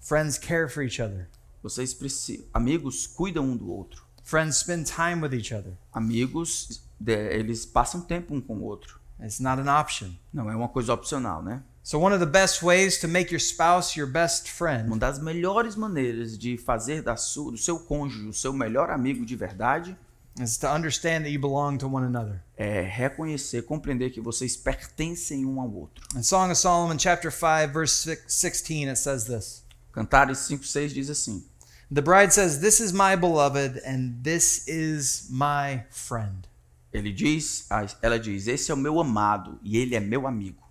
[0.00, 1.28] Friends care for each other.
[1.68, 4.04] Vocês precisam, amigos cuidam um do outro.
[4.22, 5.72] Friends spend time with each other.
[5.92, 9.00] Amigos, de- eles passam tempo um com o outro.
[9.20, 10.12] It's not an option.
[10.32, 11.60] Não é uma coisa opcional, né?
[11.82, 15.18] So, one of the best ways to make your spouse your best Uma friend das
[15.18, 19.96] melhores maneiras de fazer da su- do seu cônjuge o seu melhor amigo de verdade
[20.40, 22.40] is to understand that you belong to one another.
[22.56, 26.04] é reconhecer, compreender que vocês pertencem um ao outro.
[26.16, 31.08] In Song of Solomon, chapter 5, verse six- 16, it says this Cantares 5:6 diz
[31.08, 31.42] assim:
[31.90, 36.48] The bride says, This is my beloved, and this is my friend.
[36.92, 37.66] Ele diz,
[38.02, 40.62] ela diz: "Esse é o meu amado e ele é meu amigo".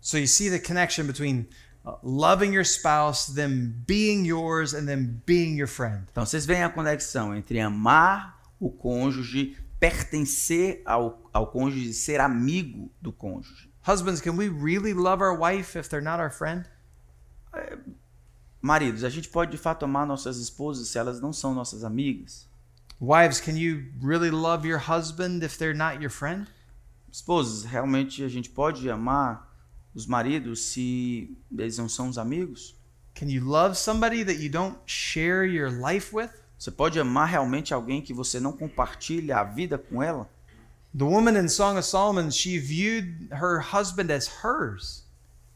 [0.00, 1.46] So, you see the connection between
[1.84, 6.06] uh, loving your spouse, them being yours, and them being your friend.
[6.10, 12.20] Então vocês veem a conexão entre amar o cônjuge, pertencer ao, ao cônjuge, e ser
[12.20, 13.70] amigo do cônjuge.
[13.86, 16.64] Husbands, can we really love our wife if they're not our friend?
[18.64, 22.48] Maridos, a gente pode de fato amar nossas esposas se elas não são nossas amigas?
[22.98, 26.46] Wives, can you really love your husband if they're not your friend?
[27.12, 29.54] Esposas, realmente a gente pode amar
[29.94, 32.74] os maridos se eles não são os amigos?
[33.14, 36.30] Can you love somebody that you don't share your life with?
[36.58, 40.26] Você pode amar realmente alguém que você não compartilha a vida com ela?
[40.96, 45.03] The woman in Song of Solomon, she viewed her husband as hers.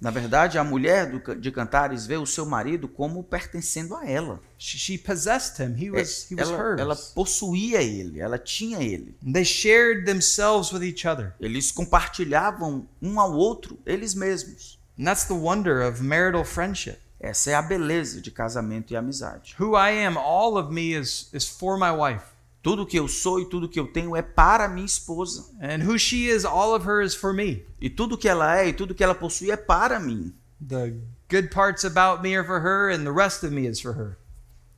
[0.00, 4.40] Na verdade, a mulher do, de Cantares vê o seu marido como pertencendo a ela.
[4.56, 5.74] She, she possessed him.
[5.76, 6.80] He was, he was ela, hers.
[6.80, 9.16] ela possuía ele, ela tinha ele.
[9.20, 11.34] They shared themselves with each other.
[11.40, 14.78] Eles compartilhavam um ao outro, eles mesmos.
[14.96, 16.98] And that's the wonder of marital friendship.
[17.20, 19.56] Essa é a beleza de casamento e amizade.
[19.58, 22.24] Who I am, all of me is, is for my wife.
[22.68, 25.50] Tudo que eu sou e tudo que eu tenho é para minha esposa.
[25.58, 27.64] And who she is, all of her is for me.
[27.80, 30.34] E tudo que ela é e tudo que ela possui é para mim.
[30.60, 30.92] The
[31.30, 34.18] good parts about me are for her, and the rest of me is for her.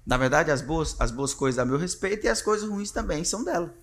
[0.06, 3.24] Na verdade, as boas, as boas coisas a meu respeito e as coisas ruins também
[3.24, 3.74] são dela.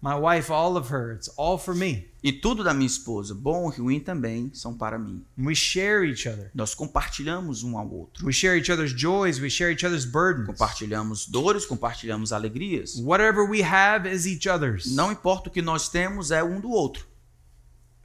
[0.00, 2.08] My wife, all of her, it's all for me.
[2.22, 5.24] E tudo da minha esposa, bom e ruim também, são para mim.
[5.36, 6.52] We share each other.
[6.54, 8.24] Nós compartilhamos um ao outro.
[8.24, 10.46] We share each other's joys, we share each other's burdens.
[10.46, 12.94] Compartilhamos dores, compartilhamos alegrias.
[13.00, 14.86] Whatever we have is each other's.
[14.94, 17.04] Não importa o que nós temos, é um do outro.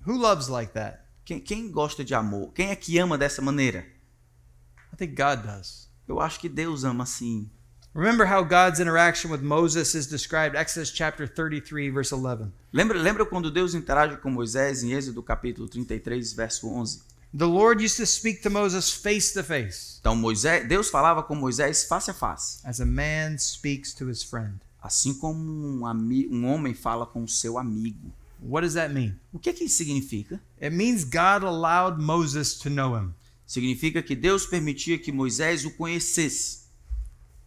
[0.08, 1.00] Who loves like that?
[1.24, 2.52] Quem, quem gosta de amor?
[2.54, 3.86] Quem é que ama dessa maneira?
[4.92, 5.90] I think God does.
[6.08, 7.50] Eu acho que Deus ama assim.
[7.96, 12.52] Remember how God's interaction with Moses is described Exodus chapter 33 verse 11.
[12.72, 17.02] Lembra, lembra quando Deus interage com Moisés em Êxodo capítulo 33, verso 11?
[17.36, 21.36] The Lord used to speak to Moses face to face, Então Moisés, Deus falava com
[21.36, 24.60] Moisés face a face, as a man speaks to his friend.
[24.82, 25.84] assim como um,
[26.32, 28.12] um homem fala com seu amigo.
[28.42, 29.16] What does that mean?
[29.32, 30.42] O que que isso significa?
[30.60, 33.14] It means God allowed Moses to know him.
[33.46, 36.63] Significa que Deus permitia que Moisés o conhecesse.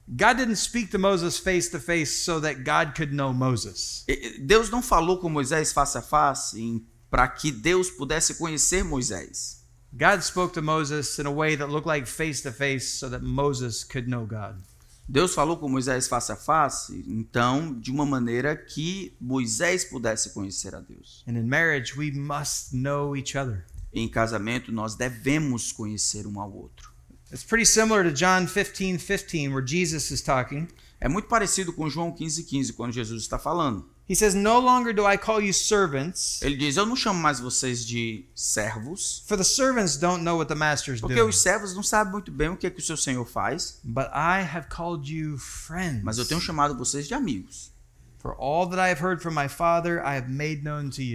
[0.08, 4.04] God didn't speak to Moses face to face so that God could know Moses.
[4.44, 9.64] Deus não falou com Moisés face a face para que Deus pudesse conhecer Moisés.
[9.92, 13.22] God spoke to Moses in a way that looked like face to face so that
[13.22, 14.62] Moses could know God.
[15.08, 20.74] Deus falou com Moisés face a face, então, de uma maneira que Moisés pudesse conhecer
[20.74, 21.24] a Deus.
[21.26, 23.64] And in marriage, we must know each other.
[23.92, 26.92] Em casamento, nós devemos conhecer um ao outro.
[27.32, 30.68] It's pretty similar to John 15 15, where Jesus is talking.
[31.00, 33.84] É muito parecido com João 15,15, 15, quando Jesus está falando.
[34.08, 37.40] He says, No longer do I call you servants, Ele diz: Eu não chamo mais
[37.40, 41.28] vocês de servos, for the servants don't know what the master's porque doing.
[41.28, 44.06] os servos não sabem muito bem o que, é que o seu senhor faz, But
[44.14, 46.04] I have called you friends.
[46.04, 47.72] mas eu tenho chamado vocês de amigos.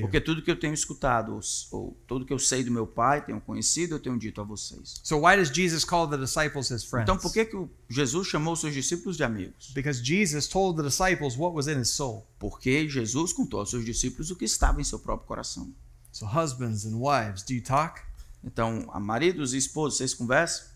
[0.01, 1.39] Porque tudo que eu tenho escutado,
[1.71, 4.99] ou, tudo que eu sei do meu pai, tenho conhecido, eu tenho dito a vocês.
[5.03, 7.03] So why does Jesus call the disciples his friends?
[7.03, 7.57] Então, por que, que
[7.89, 9.71] Jesus chamou os seus discípulos de amigos?
[9.73, 12.27] Because Jesus told the disciples what was in his soul.
[12.39, 15.73] Porque Jesus contou aos seus discípulos o que estava em seu próprio coração.
[16.11, 18.01] So husbands and wives, do you talk?
[18.43, 20.71] Então, a maridos e esposos, vocês conversam?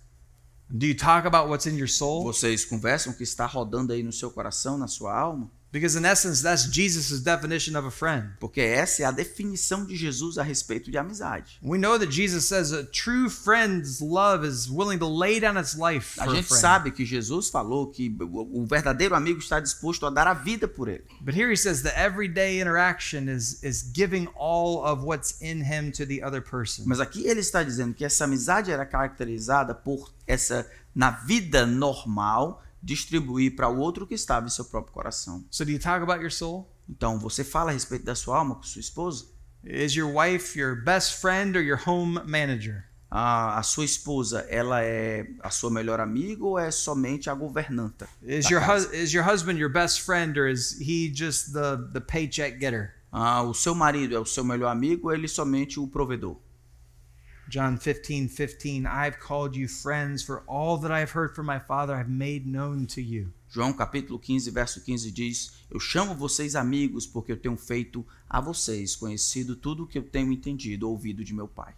[0.70, 2.24] Do you talk about what's in your soul?
[2.24, 5.50] Vocês conversam o que está rodando aí no seu coração, na sua alma?
[5.76, 8.30] Because in essence, that's Jesus' definition of a friend.
[8.40, 11.60] Porque essa é a definição de Jesus a respeito de amizade.
[11.62, 15.78] We know that Jesus says a true friend's love is willing to lay down its
[15.78, 16.62] life A for a gente friend.
[16.62, 20.66] sabe que Jesus falou que o o verdadeiro amigo está disposto a dar a vida
[20.66, 21.04] por ele.
[21.20, 25.92] But here he says the everyday interaction is is giving all of what's in him
[25.92, 26.86] to the other person.
[26.88, 30.66] Mas aqui ele está dizendo que essa amizade era caracterizada por essa,
[30.96, 35.44] na vida normal, distribuir para o outro que estava em seu próprio coração.
[35.50, 36.72] So do you talk about your soul?
[36.88, 39.26] Então, você fala a respeito da sua alma com sua esposa?
[39.64, 42.86] Is your wife your best friend or your home manager?
[43.10, 48.08] A, a sua esposa, ela é a sua melhor amiga ou é somente a governanta?
[48.22, 48.62] Is your
[48.94, 52.94] is your husband your best friend or is he just the the paycheck getter?
[53.12, 56.38] Ah, o seu marido é o seu melhor amigo ou ele somente o provedor?
[57.48, 61.60] John 15, 15, I've called you friends, for all that I have heard from my
[61.60, 63.32] Father I've made known to you.
[63.50, 68.42] João capítulo 15, verso 15 diz: Eu chamo vocês amigos porque eu tenho feito a
[68.42, 71.74] vocês conhecido tudo o que eu tenho entendido, ouvido de meu Pai.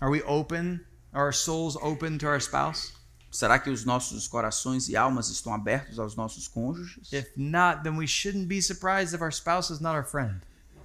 [0.00, 0.80] Are we open?
[1.12, 2.92] Are our souls open to our spouse?
[3.30, 7.12] Será que os nossos corações e almas estão abertos aos nossos cônjuges?
[7.12, 10.40] If not, then we shouldn't be surprised if our spouse is not our friend.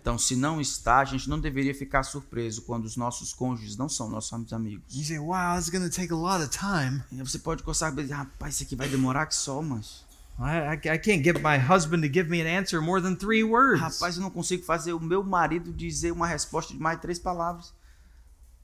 [0.06, 3.89] Então, se não está, a gente não deveria ficar surpreso quando os nossos cônjuges não
[3.89, 4.95] são nossos amigos.
[4.95, 7.01] You say, wow, this is going to take a lot of time.
[7.12, 10.06] E você pode coçar a rapaz, isso aqui vai demorar que só, mas...
[10.38, 13.43] I, I, I can't get my husband to give me an answer more than three
[13.43, 13.82] words.
[13.82, 17.74] Rapaz, eu não consigo fazer o meu marido dizer uma resposta de mais três palavras.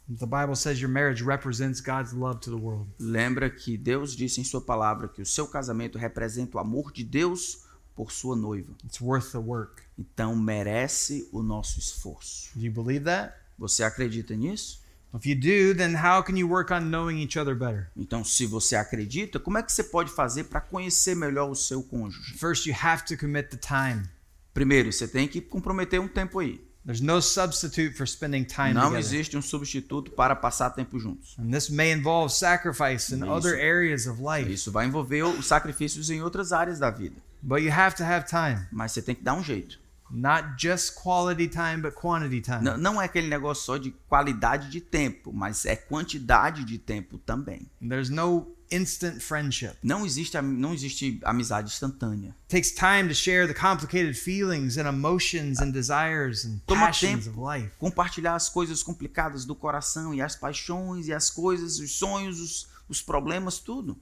[0.08, 2.88] The Bible says your marriage represents God's love to the world.
[3.00, 7.04] Lembra que Deus disse em sua palavra que o seu casamento representa o amor de
[7.04, 7.64] Deus
[8.02, 8.74] por sua noiva.
[8.84, 9.84] It's worth the work.
[9.96, 12.50] Então merece o nosso esforço.
[12.56, 13.36] Do you believe that?
[13.60, 14.82] Você acredita nisso?
[15.14, 17.92] If you do, then how can you work on knowing each other better?
[17.96, 21.84] Então, se você acredita, como é que você pode fazer para conhecer melhor o seu
[21.84, 22.34] cônjuge?
[22.40, 24.10] First, you have to commit the time.
[24.52, 26.60] Primeiro, você tem que comprometer um tempo aí.
[26.84, 29.00] There's no substitute for spending time Não together.
[29.00, 31.38] existe um substituto para passar tempo juntos.
[31.38, 33.30] And this may involve sacrifice in Isso.
[33.30, 37.16] other areas of life, Isso vai envolver os sacrifícios em outras áreas da vida.
[37.42, 38.68] But you have to have time.
[38.72, 39.80] Mas você tem que dar um jeito.
[40.14, 42.62] Not just quality time, but quantity time.
[42.62, 47.18] Não, não é aquele negócio só de qualidade de tempo, mas é quantidade de tempo
[47.18, 47.70] também.
[47.80, 49.78] There's no instant friendship.
[49.82, 52.30] Não existe, não existe amizade instantânea.
[52.30, 57.26] It takes time to share the complicated feelings and emotions and desires and Toma passions
[57.26, 57.42] tempo.
[57.42, 57.72] of life.
[57.80, 62.68] Compartilhar as coisas complicadas do coração e as paixões e as coisas, os sonhos, os,
[62.90, 63.98] os problemas, tudo.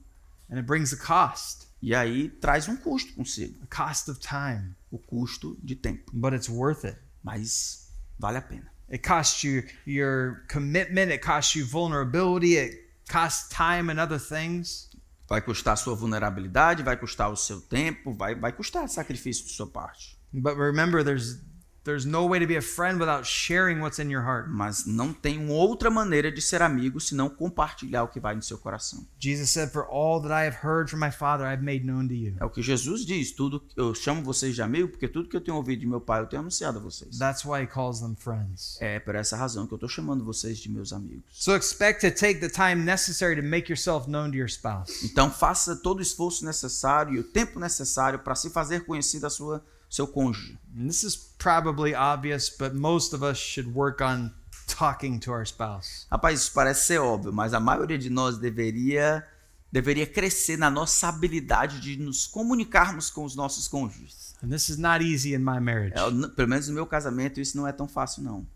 [0.50, 4.74] And it brings a cost, E aí traz um custo consigo, a cost of time,
[4.90, 6.10] o custo de tempo.
[6.12, 6.98] but it's worth it.
[7.22, 8.70] Mas vale a pena.
[8.90, 12.76] It costs you your commitment, it costs you vulnerability, it
[13.10, 14.90] costs time and other things.
[15.28, 19.52] Vai custar a sua vulnerabilidade, vai custar o seu tempo, vai, vai custar sacrifício de
[19.52, 20.18] sua parte.
[20.32, 21.40] But remember there's
[21.84, 24.48] there's no way to be a friend without sharing what's in your heart.
[24.48, 28.58] Mas não tem outra maneira de ser amigo senão compartilhar o que vai no seu
[28.58, 29.06] coração.
[29.18, 32.14] Jesus said, For all that I have heard from my Father, I've made known to
[32.14, 32.34] you.
[32.40, 33.32] É o que Jesus diz.
[33.32, 36.20] Tudo eu chamo vocês de amigo porque tudo que eu tenho ouvido de meu pai
[36.20, 37.18] eu tenho anunciado a vocês.
[37.18, 38.76] That's why he calls them friends.
[38.80, 41.24] É por essa razão que eu estou chamando vocês de meus amigos.
[41.30, 45.04] So expect to take the time necessary to make yourself known to your spouse.
[45.04, 49.30] Então faça todo o esforço necessário e o tempo necessário para se fazer conhecido a
[49.30, 50.56] sua seu cônjuge.
[50.78, 54.32] And this is probably obvious, but most of us should work on
[54.68, 56.06] talking to our spouse.
[56.10, 59.26] Rapaz, isso parece ser óbvio, mas a maioria de nós deveria
[59.72, 64.34] deveria crescer na nossa habilidade de nos comunicarmos com os nossos cônjuges.
[64.42, 65.94] And this is not easy in my marriage.
[65.96, 68.46] É, pelo menos no meu casamento isso não é tão fácil não.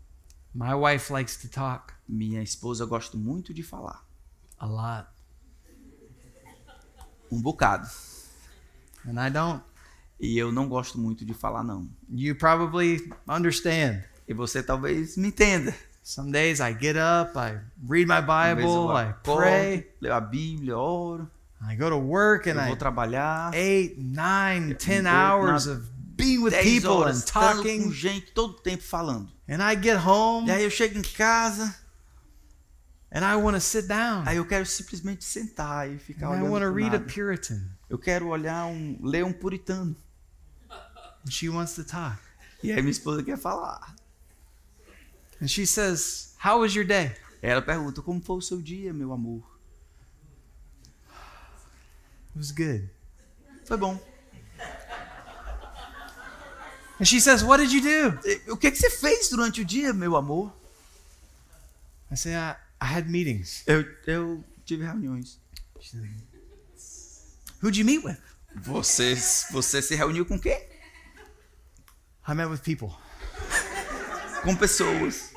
[0.53, 4.05] My wife likes to talk Minha esposa gosta muito de falar,
[4.59, 5.09] a lot,
[7.31, 7.89] um bocado,
[9.07, 9.63] and I don't.
[10.19, 11.89] E eu não gosto muito de falar não.
[12.09, 14.03] You probably understand.
[14.27, 15.73] E você talvez me entenda.
[16.03, 20.77] Some days I get up, I read my eu Bible, I pray, leio a Bíblia,
[20.77, 21.29] oro,
[21.67, 23.51] I go to work, eu and vou I trabalhar.
[23.55, 25.81] eight, nine, ten hours of
[26.15, 29.29] being with 10 people horas and estando com talking, gente todo tempo falando.
[29.47, 31.75] and I get home E aí eu chego em casa,
[33.11, 34.23] and I want to sit down.
[34.27, 37.11] aí eu quero simplesmente sentar e ficar And I olhando want to read a nada.
[37.13, 37.61] Puritan.
[37.89, 39.95] Eu quero olhar um, ler um puritano.
[41.25, 42.19] And she wants to talk.
[42.63, 43.95] E aí minha esposa quer falar.
[45.41, 47.15] And she says, How was your day?
[47.41, 49.43] Ela pergunta: "Como foi o seu dia, meu amor?"
[52.35, 52.89] It was good.
[53.65, 53.99] Foi bom.
[56.99, 58.51] And she says, What did you do?
[58.51, 60.53] O que que você fez durante o dia, meu amor?
[62.11, 63.63] I say, I, I had meetings.
[63.67, 65.39] Eu, eu tive reuniões.
[67.61, 68.17] Who'd you meet with?
[68.55, 69.15] Você,
[69.51, 70.74] você se reuniu com quem?
[72.27, 72.89] I met with people.
[74.43, 75.33] Com pessoas.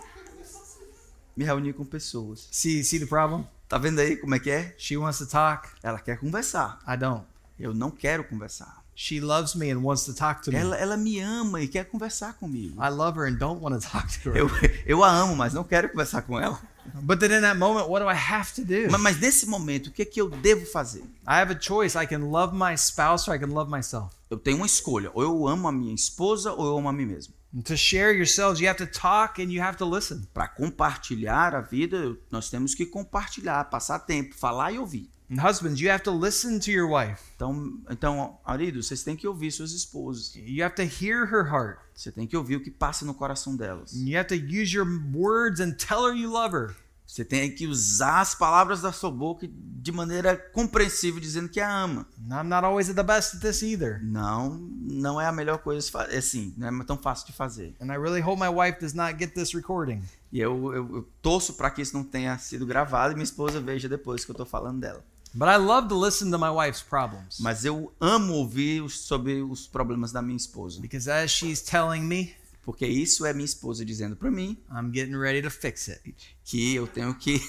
[1.36, 2.48] Me reuni com pessoas.
[2.50, 3.46] See, see the problem?
[3.68, 4.74] Tá vendo aí como é que é?
[4.76, 5.68] She wants to talk.
[5.82, 6.80] Ela quer conversar.
[6.84, 7.24] I don't.
[7.60, 8.82] Eu não quero conversar.
[8.94, 10.58] She loves me and wants to talk to me.
[10.58, 12.82] Ela, ela me ama e quer conversar comigo.
[12.82, 14.36] I love her and don't want to talk to her.
[14.36, 14.50] Eu,
[14.84, 16.60] eu a amo, mas não quero conversar com ela.
[17.02, 18.90] But then in that moment, what do I have to do?
[18.90, 21.02] Mas, mas nesse momento, o que, é que eu devo fazer?
[21.28, 21.96] I have a choice.
[21.96, 24.17] I can love my spouse or I can love myself.
[24.30, 25.10] Eu tenho uma escolha.
[25.14, 27.34] Ou eu amo a minha esposa ou eu amo a mim mesmo.
[27.54, 30.22] And to share yourselves, you have to talk and you have to listen.
[30.34, 35.10] Para compartilhar a vida, nós temos que compartilhar, passar tempo, falar e ouvir.
[35.30, 37.22] And husbands, you have to listen to your wife.
[37.36, 40.34] Então, então, marido, vocês têm que ouvir suas esposas.
[40.34, 41.80] You have to hear her heart.
[41.94, 43.94] Você tem que ouvir o que passa no coração delas.
[43.94, 46.74] And you have to use your words and tell her you love her.
[47.08, 51.82] Você tem que usar as palavras da sua boca de maneira compreensível, dizendo que a
[51.82, 52.06] ama.
[52.30, 53.98] I'm not always the best at this either.
[54.04, 57.74] Não, não é a melhor coisa, é assim, não é tão fácil de fazer.
[57.80, 60.02] And I really hope my wife does not get this recording.
[60.30, 63.58] E eu, eu, eu torço para que isso não tenha sido gravado e minha esposa
[63.58, 65.02] veja depois que eu tô falando dela.
[65.34, 67.38] But I love to listen to my wife's problems.
[67.40, 72.34] Mas eu amo ouvir sobre os problemas da minha esposa, Because as she's telling me,
[72.68, 76.14] porque isso é minha esposa dizendo para mim I'm getting ready to fix it.
[76.44, 77.40] que eu tenho que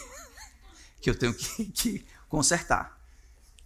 [1.01, 2.97] que eu tenho que, que consertar.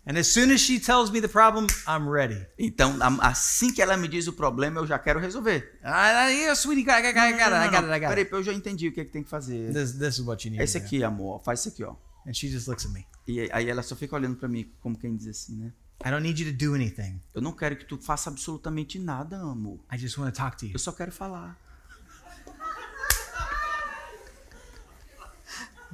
[0.03, 2.43] And as soon as she tells me the problem, I'm ready.
[2.57, 5.79] Então, assim que ela me diz o problema, eu já quero resolver.
[5.83, 8.23] I, I, yeah, sweetie, I got, I got, I got it, I got it, Peraí,
[8.23, 8.33] it.
[8.33, 9.71] eu já entendi o que, é que tem que fazer.
[9.71, 10.63] This, this is what you need.
[10.63, 11.95] Esse aqui, amor, faz isso aqui, ó.
[12.25, 13.05] And she just looks at me.
[13.27, 15.71] E aí ela só fica olhando para mim, como quem diz assim, né?
[16.05, 17.21] I don't need you to do anything.
[17.33, 19.79] Eu não quero que tu faça absolutamente nada, amor.
[19.91, 20.73] I just want to talk to you.
[20.73, 21.57] Eu só quero falar.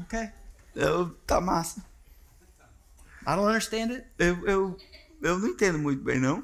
[0.04, 0.32] Okay.
[0.76, 1.84] Eu, tá massa.
[3.28, 4.08] I don't understand it.
[4.18, 4.78] Eu, eu,
[5.22, 6.44] eu não entendo muito bem, não.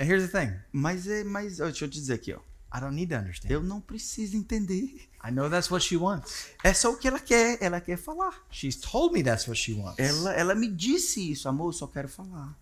[0.00, 2.40] And here's the thing Mas é, mas deixa eu te dizer aqui, ó.
[2.72, 3.50] I don't need to understand.
[3.50, 5.08] Eu não preciso entender.
[5.24, 6.50] I know that's what she wants.
[6.62, 7.58] É só o que ela quer.
[7.60, 8.44] Ela quer falar.
[8.50, 9.98] She's told me that's what she wants.
[9.98, 11.70] Ela, ela me disse isso, amor.
[11.70, 12.56] Eu só quero falar.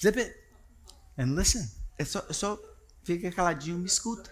[0.00, 0.34] Zip it
[1.18, 1.68] and listen.
[1.98, 2.58] É só, é só
[3.02, 4.30] fica caladinho, me escuta.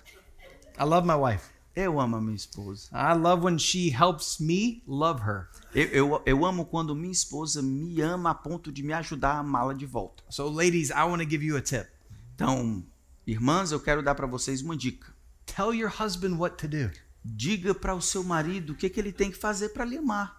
[0.79, 1.57] I love my wife.
[1.75, 2.89] Eu amo a minha esposa.
[2.93, 5.49] I love when she helps me love her.
[5.75, 9.39] Eu, eu, eu amo quando minha esposa me ama a ponto de me ajudar a
[9.41, 10.23] amá-la de volta.
[10.31, 11.87] So, ladies, I want to give you a tip.
[12.35, 12.83] Então,
[13.27, 15.15] irmãs, eu quero dar para vocês uma dica.
[15.45, 16.91] Tell your husband what to do.
[17.23, 20.36] Diga para o seu marido o que, que ele tem que fazer para lhe amar.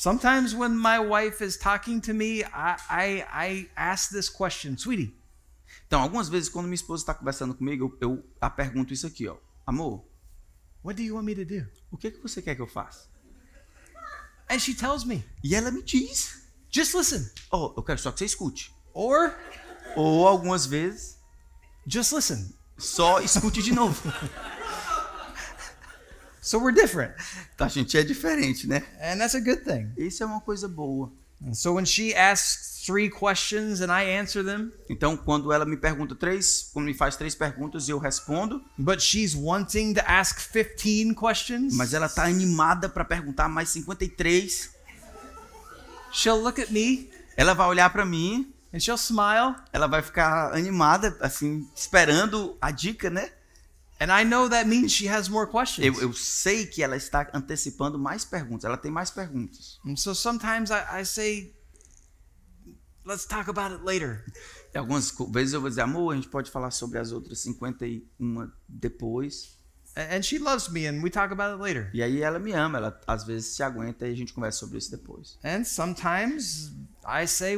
[0.00, 5.14] Sometimes when my wife is talking to me, I, I, I ask this question, sweetie,
[5.86, 9.28] Então, algumas vezes, quando minha esposa está conversando comigo, eu, eu a pergunto isso aqui,
[9.28, 9.36] ó.
[9.66, 10.02] Amor,
[10.82, 11.66] what do you want me to do?
[11.90, 13.10] o que, que você quer que eu faça?
[14.48, 16.46] And she tells me, E ela me diz.
[16.70, 17.30] just listen.
[17.52, 18.72] Ó, eu quero só que você escute.
[18.94, 19.34] Or
[19.96, 21.18] Ou algumas vezes,
[21.86, 22.54] just listen.
[22.78, 24.00] só escute de novo.
[26.40, 27.14] So we're different.
[27.56, 27.96] Tá, gente?
[27.96, 28.82] É diferente, né?
[29.00, 29.92] And that's a good thing.
[29.96, 31.12] Isso é uma coisa boa.
[31.46, 35.76] And so when she asks three questions and I answer them, Então, quando ela me
[35.76, 41.14] pergunta três, quando me faz três perguntas eu respondo, but she's wanting to ask 15
[41.14, 44.70] questions, mas ela tá animada para perguntar mais 53,
[46.12, 47.10] she'll look at me
[47.40, 49.54] ela vai olhar para mim, and she'll smile.
[49.72, 53.30] ela vai ficar animada, assim, esperando a dica, né?
[54.00, 55.86] And I know that means she has more questions.
[55.86, 59.78] Eu, eu sei que ela está antecipando mais perguntas, ela tem mais perguntas.
[59.86, 61.54] And so sometimes I, I say,
[63.04, 64.24] let's talk about it later.
[64.72, 68.52] E algumas vezes eu vou dizer, amor, a gente pode falar sobre as outras 51
[68.68, 69.58] depois.
[69.96, 71.90] And she loves me, and we talk about it later.
[71.92, 74.78] E aí ela me ama, ela às vezes se aguenta e a gente conversa sobre
[74.78, 75.36] isso depois.
[75.42, 76.72] And sometimes
[77.04, 77.56] I say,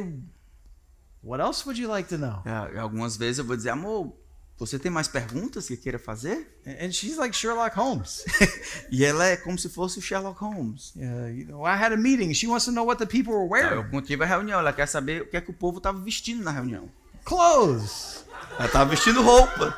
[1.23, 2.41] What else would you like to know?
[2.45, 4.13] É, e algumas vezes eu vou dizer, amor,
[4.57, 6.47] você tem mais perguntas que queira fazer?
[6.65, 8.23] And she's like Sherlock Holmes.
[8.91, 10.93] e ela é como se fosse o Sherlock Holmes.
[10.95, 12.33] Yeah, you know, I had a meeting.
[12.33, 13.85] She wants to know what the people were wearing.
[13.91, 16.43] Eu tive a reunião, ela quer saber o que é que o povo estava vestindo
[16.43, 16.89] na reunião.
[17.25, 18.25] Clothes.
[18.57, 19.77] Ela estava vestindo roupa.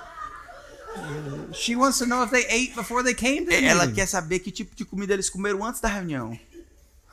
[1.54, 4.40] She wants to know if they ate before they came to the Ela quer saber
[4.40, 6.38] que tipo de comida eles comeram antes da reunião.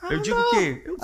[0.03, 0.49] I Eu digo o know.
[0.51, 0.83] quê?
[0.85, 0.97] Eu.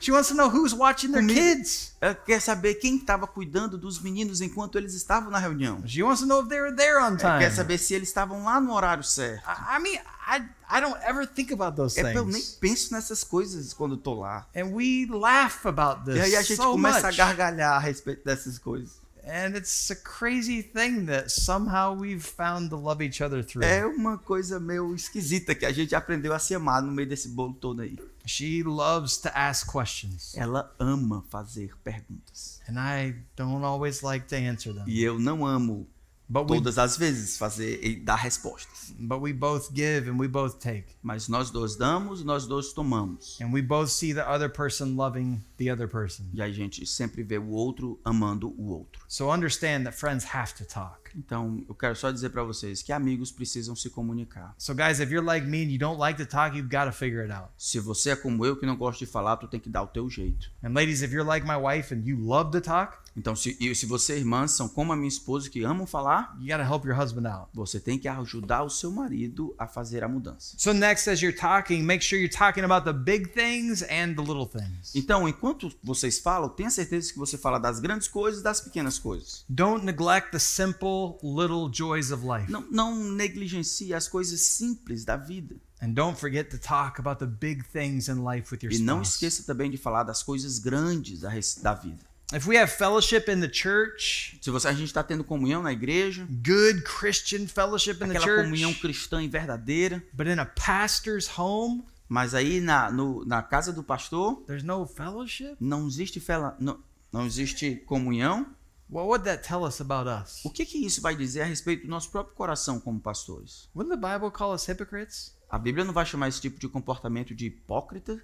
[0.00, 1.94] She wants to know who's watching their kids.
[2.00, 5.82] Ela quer saber quem estava cuidando dos meninos enquanto eles estavam na reunião.
[5.86, 7.38] She wants to know if they were there on Ela time.
[7.38, 9.44] quer saber se eles estavam lá no horário certo.
[9.48, 12.56] I I mean, I I don't ever think about those É porque eu nem things.
[12.60, 14.46] penso nessas coisas quando tô lá.
[14.54, 17.20] And we laugh about this E aí a gente so começa much.
[17.20, 19.05] a gargalhar a respeito dessas coisas.
[19.28, 23.64] And it's a crazy thing that somehow we've found to love each other through.
[23.64, 27.28] É uma coisa meio esquisita que a gente aprendeu a se amar no meio desse
[27.30, 27.98] bolo todo aí.
[28.24, 32.60] She loves to ask questions, Ela ama fazer perguntas.
[32.68, 34.84] and I don't always like to answer them.
[34.86, 35.86] E eu não amo
[36.28, 38.92] But we todas as vezes fazer e dar respostas.
[38.98, 40.86] but we both give and we both take.
[41.02, 43.38] Mas nós dois damos, nós dois tomamos.
[43.40, 46.24] And we both see the other person loving the other person.
[46.34, 49.02] E a gente sempre vê o outro amando o outro.
[49.08, 51.05] So understand that friends have to talk.
[51.16, 54.54] Então, eu quero só dizer para vocês que amigos precisam se comunicar.
[54.58, 56.92] So guys, if you're like me and you don't like to talk, you've got to
[56.92, 57.50] figure it out.
[57.56, 59.86] Se você é como eu que não gosta de falar, tu tem que dar o
[59.86, 60.50] teu jeito.
[60.62, 63.74] And ladies, if you're like my wife and you love to talk, Então, se, e
[63.74, 66.84] se você, irmãs, são como a minha esposa que amam falar, you got to help
[66.84, 67.48] your husband out.
[67.54, 70.54] você tem que ajudar o seu marido a fazer a mudança.
[70.58, 74.20] So next as you're talking, make sure you're talking about the big things and the
[74.20, 74.94] little things.
[74.94, 78.98] Então, enquanto vocês falam, tenha certeza que você fala das grandes coisas e das pequenas
[78.98, 79.46] coisas.
[79.48, 82.50] Don't neglect the simple little joys of life.
[82.50, 85.56] Não, não negligencie as coisas simples da vida.
[85.82, 89.02] And don't forget to talk about the big things in life with your E não
[89.02, 89.12] spouse.
[89.14, 91.30] esqueça também de falar das coisas grandes da,
[91.62, 92.02] da vida.
[92.34, 95.72] If we have fellowship in the church, Se você, a gente está tendo comunhão na
[95.72, 100.46] igreja, good Christian fellowship in the aquela comunhão church, cristã e verdadeira, but in a
[100.46, 105.54] pastor's home, mas aí na, no- na casa do pastor there's no fellowship?
[105.60, 106.80] não existe fela, não,
[107.12, 108.46] não existe comunhão,
[108.88, 110.44] What would that tell us about us?
[110.44, 113.68] o que, que isso vai dizer a respeito do nosso próprio coração como pastores?
[113.74, 115.34] Wouldn't the Bible call us hypocrites?
[115.50, 118.22] A Bíblia não vai chamar esse tipo de comportamento de hipócrita?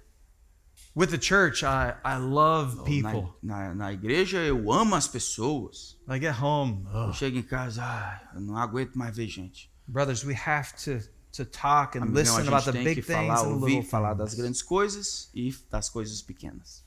[0.95, 3.33] With the church, I, I love Na, people.
[3.43, 5.97] na, na igreja eu amo as pessoas.
[6.09, 9.71] I get home, Eu chego em casa, ai, eu não aguento mais ver gente.
[9.87, 10.99] brothers, we have to,
[11.33, 14.33] to talk and Amigão, listen about the big things falar, and the little falar das
[14.33, 16.82] grandes coisas e das coisas pequenas.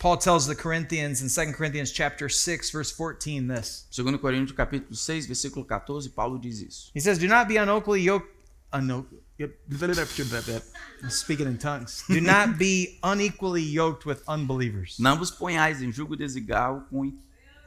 [0.00, 3.86] Paul tells the Corinthians in 2 Corinthians chapter 6 verse 14 this.
[3.90, 6.90] Segundo Coríntios capítulo 6, versículo 14, Paulo diz isso.
[6.94, 8.30] He says, "Do not be unequally yoked
[11.10, 12.02] speaking in tongues.
[12.08, 17.12] Do not be unequally yoked with unbelievers." Não vos ponhais em julgo desigual com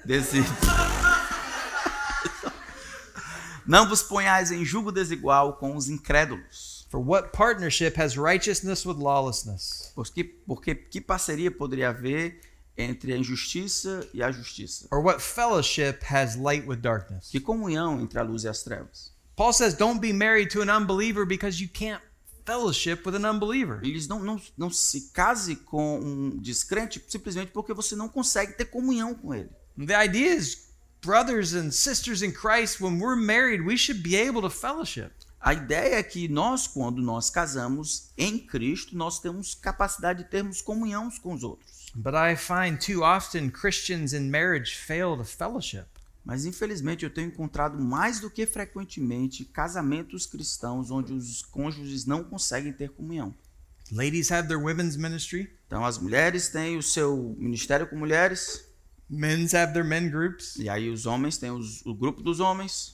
[0.03, 0.41] desi...
[3.67, 6.72] Não vos ponhais em julgo desigual com os incrédulos.
[6.93, 9.91] For what partnership has righteousness with lawlessness?
[9.95, 12.39] Porque, porque que parceria poderia haver
[12.77, 14.87] entre a injustiça e a justiça?
[14.91, 17.29] Or what fellowship has light with darkness?
[17.31, 19.11] Que comunhão entre a luz e as trevas?
[19.35, 21.99] Paul says, "Don't be married to an unbeliever because you can't
[22.45, 27.73] fellowship with an unbeliever." Eles não, não, não se case com um descrente simplesmente porque
[27.73, 29.49] você não consegue ter comunhão com ele.
[29.83, 30.67] The idea is
[31.01, 35.11] brothers and sisters in Christ when we're married, we should be able to fellowship.
[35.45, 40.61] A ideia é que nós, quando nós casamos em Cristo, nós temos capacidade de termos
[40.61, 41.91] comunhão com os outros.
[41.93, 45.83] But I find too often Christians in marriage fail to fellowship.
[46.23, 52.23] Mas infelizmente eu tenho encontrado mais do que frequentemente casamentos cristãos onde os cônjuges não
[52.23, 53.35] conseguem ter comunhão.
[53.91, 58.63] Ladies have their women's ministry, Então as mulheres têm o seu ministério com mulheres,
[59.09, 62.92] men's have their men groups, e aí os homens têm os- o grupo dos homens,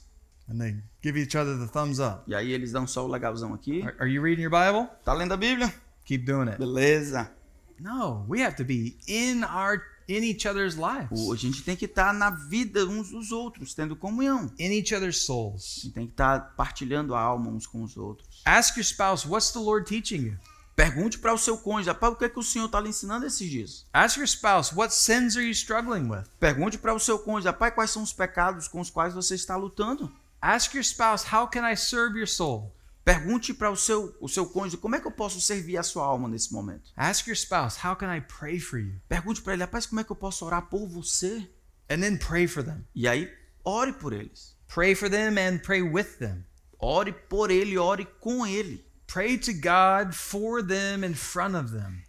[0.50, 2.24] and they give each other the thumbs up.
[2.28, 3.82] e aí eles dão só o legalzão aqui.
[3.84, 4.90] Are, are you reading your Bible?
[5.06, 5.74] Tá lendo a Bíblia?
[6.06, 6.58] Keep doing it.
[6.58, 7.32] Beleza.
[7.80, 11.76] No, we have to be in our in each other's lives, O- A gente tem
[11.76, 14.52] que estar na vida uns dos outros, tendo comunhão.
[14.58, 15.84] in each other's souls.
[15.86, 18.42] E tem que estar partilhando a alma uns com os outros.
[18.44, 20.38] Ask your spouse, what's the Lord teaching you?
[20.76, 23.26] Pergunte para o seu cônjuge, rapaz, o que é que o Senhor está lhe ensinando
[23.26, 23.86] esses dias?
[23.94, 26.24] Ask your spouse, what sins are you struggling with?
[26.40, 29.56] Pergunte para o seu cônjuge, rapaz, quais são os pecados com os quais você está
[29.58, 30.12] lutando?
[30.42, 32.74] Ask your spouse, how can I serve your soul?
[33.04, 36.06] Pergunte para o seu, o seu cônjuge como é que eu posso servir a sua
[36.06, 36.92] alma nesse momento.
[36.96, 39.02] Ask your spouse, How can I pray for you?
[39.10, 41.50] Pergunte para ele, rapaz, como é que eu posso orar por você?
[41.90, 42.86] And then pray for them.
[42.94, 43.32] E aí,
[43.66, 44.56] ore por eles.
[44.68, 46.46] Pray for them and pray with them.
[46.78, 48.86] Ore por ele, ore com ele.
[49.08, 52.04] Pray to God for them in front of them.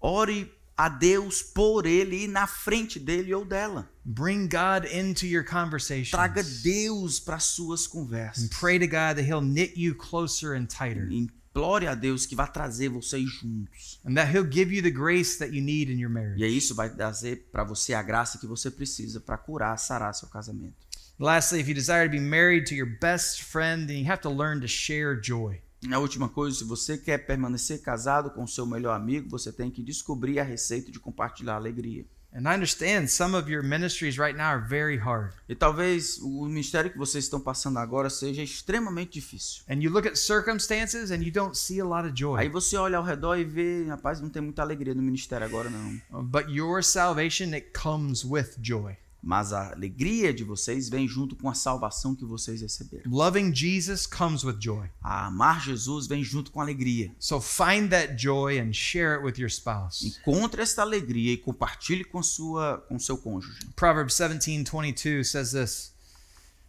[0.00, 0.52] Ore
[0.84, 3.90] a Deus por ele e na frente dele ou dela.
[4.04, 6.10] Bring God into your conversations.
[6.10, 8.44] Traga Deus para suas conversas.
[8.44, 11.06] And pray to God that He'll knit you closer and tighter.
[11.10, 14.00] Implore a Deus que vai trazer vocês juntos.
[14.06, 16.42] And that He'll give you the grace that you need in your E marriage.
[16.44, 20.28] aí isso vai trazer para você a graça que você precisa para curar, sarar seu
[20.28, 20.74] casamento.
[21.18, 24.30] Lastly, if you desire to be married to your best friend, then you have to
[24.30, 25.60] learn to share joy.
[25.92, 29.82] A última coisa, se você quer permanecer casado com seu melhor amigo, você tem que
[29.82, 32.04] descobrir a receita de compartilhar a alegria.
[32.32, 35.32] And I understand some of your ministries right now are very hard.
[35.48, 39.64] E talvez o ministério que vocês estão passando agora seja extremamente difícil.
[39.68, 42.48] And you look at circumstances and you don't see a lot of Aí joy.
[42.50, 46.22] você olha ao redor e vê, rapaz, não tem muita alegria no ministério agora não.
[46.22, 48.96] But your salvation, it comes with joy.
[49.22, 53.10] Mas a alegria de vocês vem junto com a salvação que vocês receberam.
[53.10, 54.88] Loving Jesus comes with joy.
[55.02, 57.14] A amar Jesus vem junto com alegria.
[57.18, 60.06] So find that joy and share it with your spouse.
[60.06, 63.58] Encontre esta alegria e compartilhe com sua com seu cônjuge.
[63.76, 65.92] Proverbs 17:22 says this.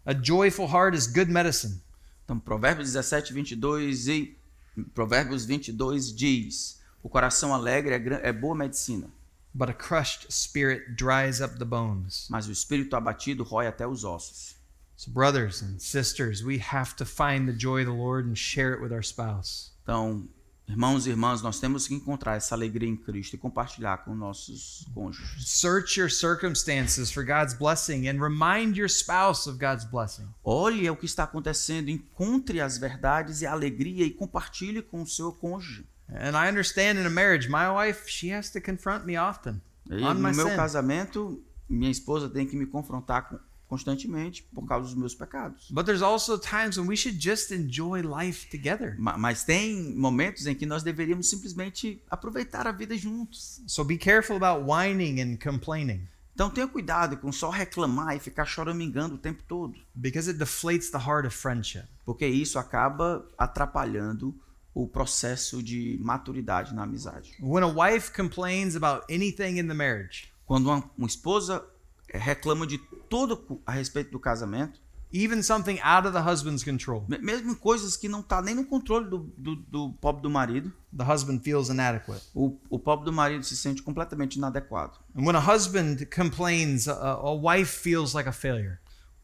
[0.05, 1.79] A joyful heart is good medicine,
[2.25, 4.35] Então, Provérbios 17, 22 e
[4.93, 9.09] Provérbios 22 diz: O coração alegre é, é boa medicina,
[9.53, 12.27] but a crushed spirit dries up the bones.
[12.29, 14.55] mas o espírito abatido rói até os ossos.
[14.95, 18.73] So brothers and sisters, we have to find the joy of the Lord and share
[18.73, 19.71] it with our spouse.
[19.81, 20.29] Então,
[20.67, 24.85] irmãos e irmãs, nós temos que encontrar essa alegria em Cristo e compartilhar com nossos
[24.93, 25.49] cônjuges.
[25.49, 30.27] Search your circumstances for God's blessing and remind your spouse of God's blessing.
[30.43, 35.07] Olhe o que está acontecendo, encontre as verdades e a alegria e compartilhe com o
[35.07, 35.83] seu cônjuge.
[36.11, 40.03] And I understand in a marriage, my wife, she has to confront me often E
[40.03, 40.55] on no my meu sin.
[40.55, 45.69] casamento, minha esposa tem que me confrontar com- constantemente por causa dos meus pecados.
[45.71, 48.95] But there's also times when we should just enjoy life together.
[48.99, 53.61] Ma- Mas tem momentos em que nós deveríamos simplesmente aproveitar a vida juntos.
[53.67, 58.45] So be careful about whining and complaining Então tenha cuidado com só reclamar e ficar
[58.45, 61.83] choramingando o tempo todo, because it deflates the heart of friendship.
[62.05, 64.35] porque isso acaba atrapalhando
[64.73, 67.33] o processo de maturidade na amizade.
[67.41, 71.63] When a wife complains about anything in the marriage, Quando uma, uma esposa
[72.13, 72.77] reclama de
[73.09, 74.79] tudo a respeito do casamento,
[75.13, 78.65] even something out of the husband's control, me- mesmo coisas que não tá nem no
[78.65, 82.21] controle do, do, do pobre do marido, the husband feels inadequate.
[82.33, 84.97] o, o pobre do marido se sente completamente inadequado.
[85.15, 88.79] And when a husband complains, a, a wife feels like a failure.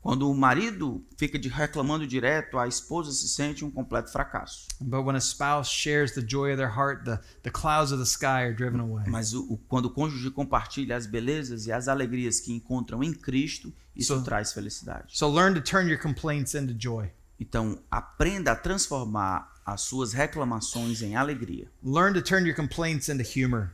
[0.08, 4.66] Quando o marido fica reclamando direto, a esposa se sente um completo fracasso.
[4.80, 8.06] But when a spouse shares the joy of their heart, the, the clouds of the
[8.10, 9.04] sky are driven away.
[9.10, 13.12] Mas o, o- quando o cônjuge compartilha as belezas e as alegrias que encontram em
[13.12, 15.08] Cristo, isso So- traz felicidade.
[15.10, 17.10] So learn to turn your complaints into joy.
[17.38, 21.70] Então, aprenda a transformar as suas reclamações em alegria.
[21.84, 23.74] Learn to turn your complaints into humor.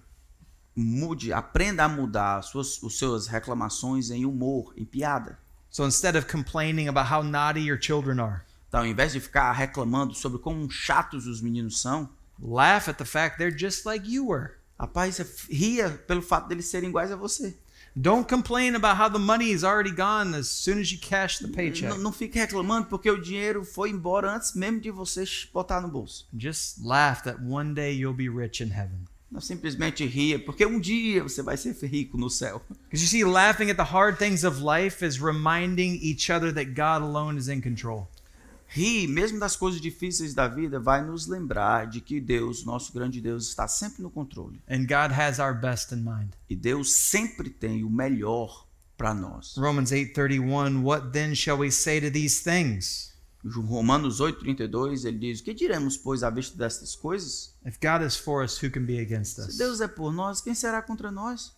[0.76, 5.38] Mude, aprenda a mudar as suas, os suas reclamações em humor, em piada.
[5.74, 9.52] So instead of complaining about how naughty your children are, Então, ao invés de ficar
[9.52, 12.08] reclamando sobre como chatos os meninos são,
[12.40, 14.52] laugh at the fact they're just like you were.
[14.80, 15.20] rapaz,
[15.50, 17.56] ria pelo fato deles serem iguais a você.
[17.96, 21.48] Don't complain about how the money is already gone as soon as you cash the
[21.48, 21.90] paycheck.
[21.90, 25.88] Não, não fique reclamando porque o dinheiro foi embora antes mesmo de você botar no
[25.88, 26.28] bolso.
[26.38, 29.06] Just laugh that one day you'll be rich in heaven.
[29.34, 32.62] Não simplesmente ria, porque um dia você vai ser rico no céu.
[32.86, 36.76] Because you see, laughing at the hard things of life is reminding each other that
[36.76, 38.08] God alone is in control.
[38.68, 43.20] Rir, mesmo das coisas difíceis da vida, vai nos lembrar de que Deus, nosso grande
[43.20, 44.62] Deus, está sempre no controle.
[44.70, 46.30] And God has our best in mind.
[46.48, 49.56] E Deus sempre tem o melhor para nós.
[49.58, 53.13] Romans 8:31 What then shall we say to these things?
[53.46, 57.54] Romanos 8,32, ele diz: que diremos, pois, à vista destas coisas?
[57.66, 59.58] If God is for us, who can be against Se us?
[59.58, 61.54] Deus é por nós, quem será contra nós?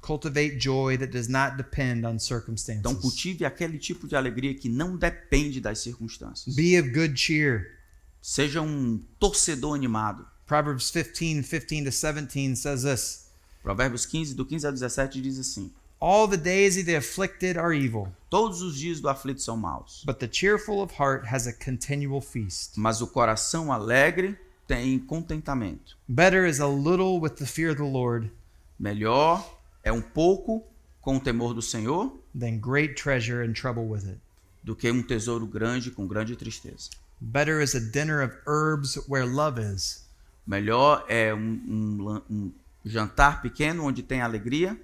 [0.00, 3.00] Cultivate joy that does not depend on Então circumstances.
[3.00, 6.54] cultive aquele tipo de alegria que não depende das circunstâncias.
[6.54, 7.78] Be of good cheer.
[8.22, 10.26] Seja um torcedor animado.
[10.46, 13.28] Proverbs 15, 15 to 17 says this
[13.62, 15.70] Provérbios 15, do 15 a 17 diz assim:
[16.00, 20.04] All the days of the afflicted are evil, Todos os dias do aflito são maus,
[20.06, 22.74] but the cheerful of heart has a continual feast.
[22.76, 25.96] mas o coração alegre tem contentamento.
[26.08, 28.30] Better is a little with the fear of the Lord
[28.78, 30.62] Melhor é um pouco
[31.00, 34.18] com o temor do Senhor than great treasure and trouble with it.
[34.62, 36.90] do que um tesouro grande com grande tristeza.
[37.20, 40.06] Better is a dinner of herbs where love is
[40.46, 42.52] Melhor é um, um um
[42.84, 44.78] jantar pequeno onde tem alegria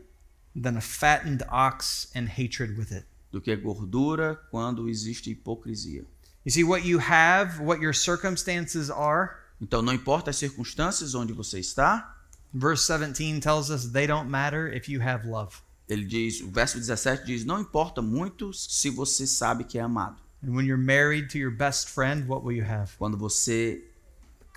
[0.55, 3.05] than a fattened ox and hatred with it.
[3.33, 6.05] do que gordura quando existe hipocrisia.
[6.45, 9.31] You see, what you have, what your circumstances are,
[9.61, 12.17] Então não importa as circunstâncias onde você está,
[12.53, 15.57] verse 17 tells us they don't matter if you have love.
[15.89, 20.17] ele diz, o verso 17 diz: "Não importa muito se você sabe que é amado.
[20.43, 22.93] And when you're married to your best friend, what will you have?
[22.99, 23.83] Quando você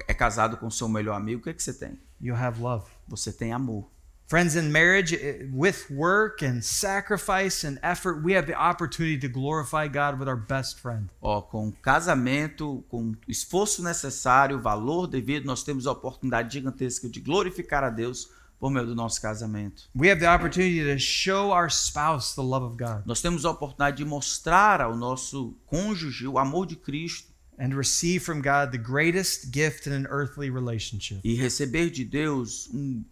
[0.07, 1.97] é casado com seu melhor amigo, o que é que você tem?
[2.21, 2.85] You'll have love.
[3.07, 3.89] Você tem amor.
[4.27, 9.29] Friends, in marriage, eh, with work and sacrifice and effort, we have the opportunity to
[9.29, 11.09] glorify God with our best friend.
[11.21, 17.07] Ó, com casamento, com o esforço necessário, o valor devido, nós temos a oportunidade gigantesca
[17.07, 19.83] de glorificar a Deus por meio do nosso casamento.
[19.95, 23.51] We have the opportunity to show our spouse the love of God Nós temos a
[23.51, 28.77] oportunidade de mostrar ao nosso cônjuge o amor de Cristo and receive from God the
[28.77, 31.21] greatest gift in an earthly relationship.
[31.23, 33.05] e receber de Deus um,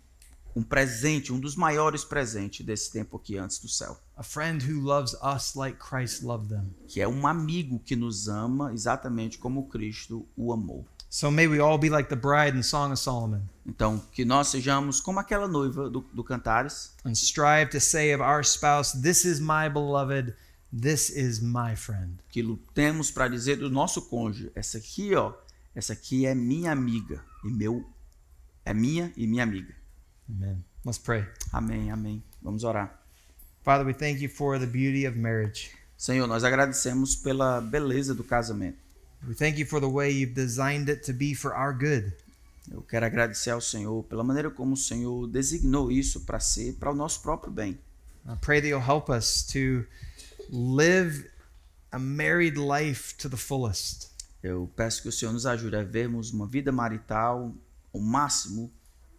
[0.55, 4.79] um presente, um dos maiores presentes desse tempo aqui antes do céu, A friend who
[4.81, 6.73] loves us like Christ loved them.
[6.87, 10.85] que é um amigo que nos ama exatamente como Cristo o amou.
[11.09, 14.47] So may we all be like the bride in Song of Solomon Então, que nós
[14.49, 19.23] sejamos como aquela noiva do, do Cantares, and strive to say of our spouse, This
[19.25, 20.35] is my beloved,
[20.77, 22.19] this is my friend.
[22.29, 25.33] que lutemos para dizer do nosso cônjuge, essa aqui, ó,
[25.73, 27.85] essa aqui é minha amiga e meu
[28.65, 29.73] é minha e minha amiga.
[30.29, 30.63] Amen.
[30.83, 31.25] Let's pray.
[31.51, 32.23] Amém, amém.
[32.41, 33.01] Vamos orar.
[33.63, 35.71] Father, we thank you for the beauty of marriage.
[35.97, 38.77] Senhor, nós agradecemos pela beleza do casamento.
[39.27, 42.13] We thank you for the way you've designed it to be for our good.
[42.71, 46.91] Eu quero agradecer ao Senhor pela maneira como o Senhor designou isso para ser para
[46.91, 47.79] o nosso próprio bem.
[48.27, 49.85] I pray that you'll help us to
[50.51, 51.29] live
[51.91, 54.09] a married life to the fullest.
[54.43, 57.53] Eu peço que o Senhor nos ajude a vermos uma vida marital
[57.91, 58.71] o máximo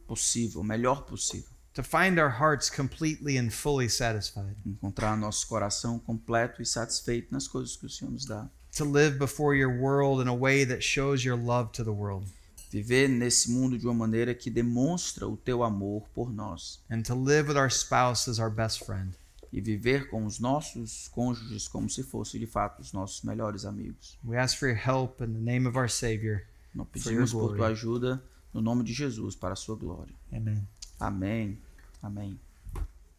[0.07, 1.49] possível, o melhor possível.
[1.75, 7.47] to find our hearts completely and fully satisfied, Encontrar nosso coração completo e satisfeito nas
[7.47, 8.49] coisas que o Senhor nos dá.
[8.77, 12.27] to live before your world in a way that shows your love to the world,
[12.71, 16.81] Viver nesse mundo de uma maneira que demonstra o teu amor por nós.
[16.91, 19.15] and to live with our spouse as our best friend.
[19.53, 24.19] E viver com os nossos cônjuges como se fossem de fato os nossos melhores amigos.
[24.25, 26.43] We ask for your help in the name of our Savior.
[26.75, 28.23] Nós pedimos por tua ajuda
[28.57, 30.15] no nome de Jesus para a sua glória.
[30.33, 30.67] Amen.
[30.99, 31.63] Amém.
[32.01, 32.41] Amém.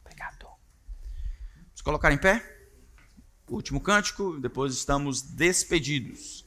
[0.01, 0.47] Obrigado.
[1.67, 2.43] Vamos colocar em pé?
[3.47, 6.46] Último cântico, depois estamos despedidos.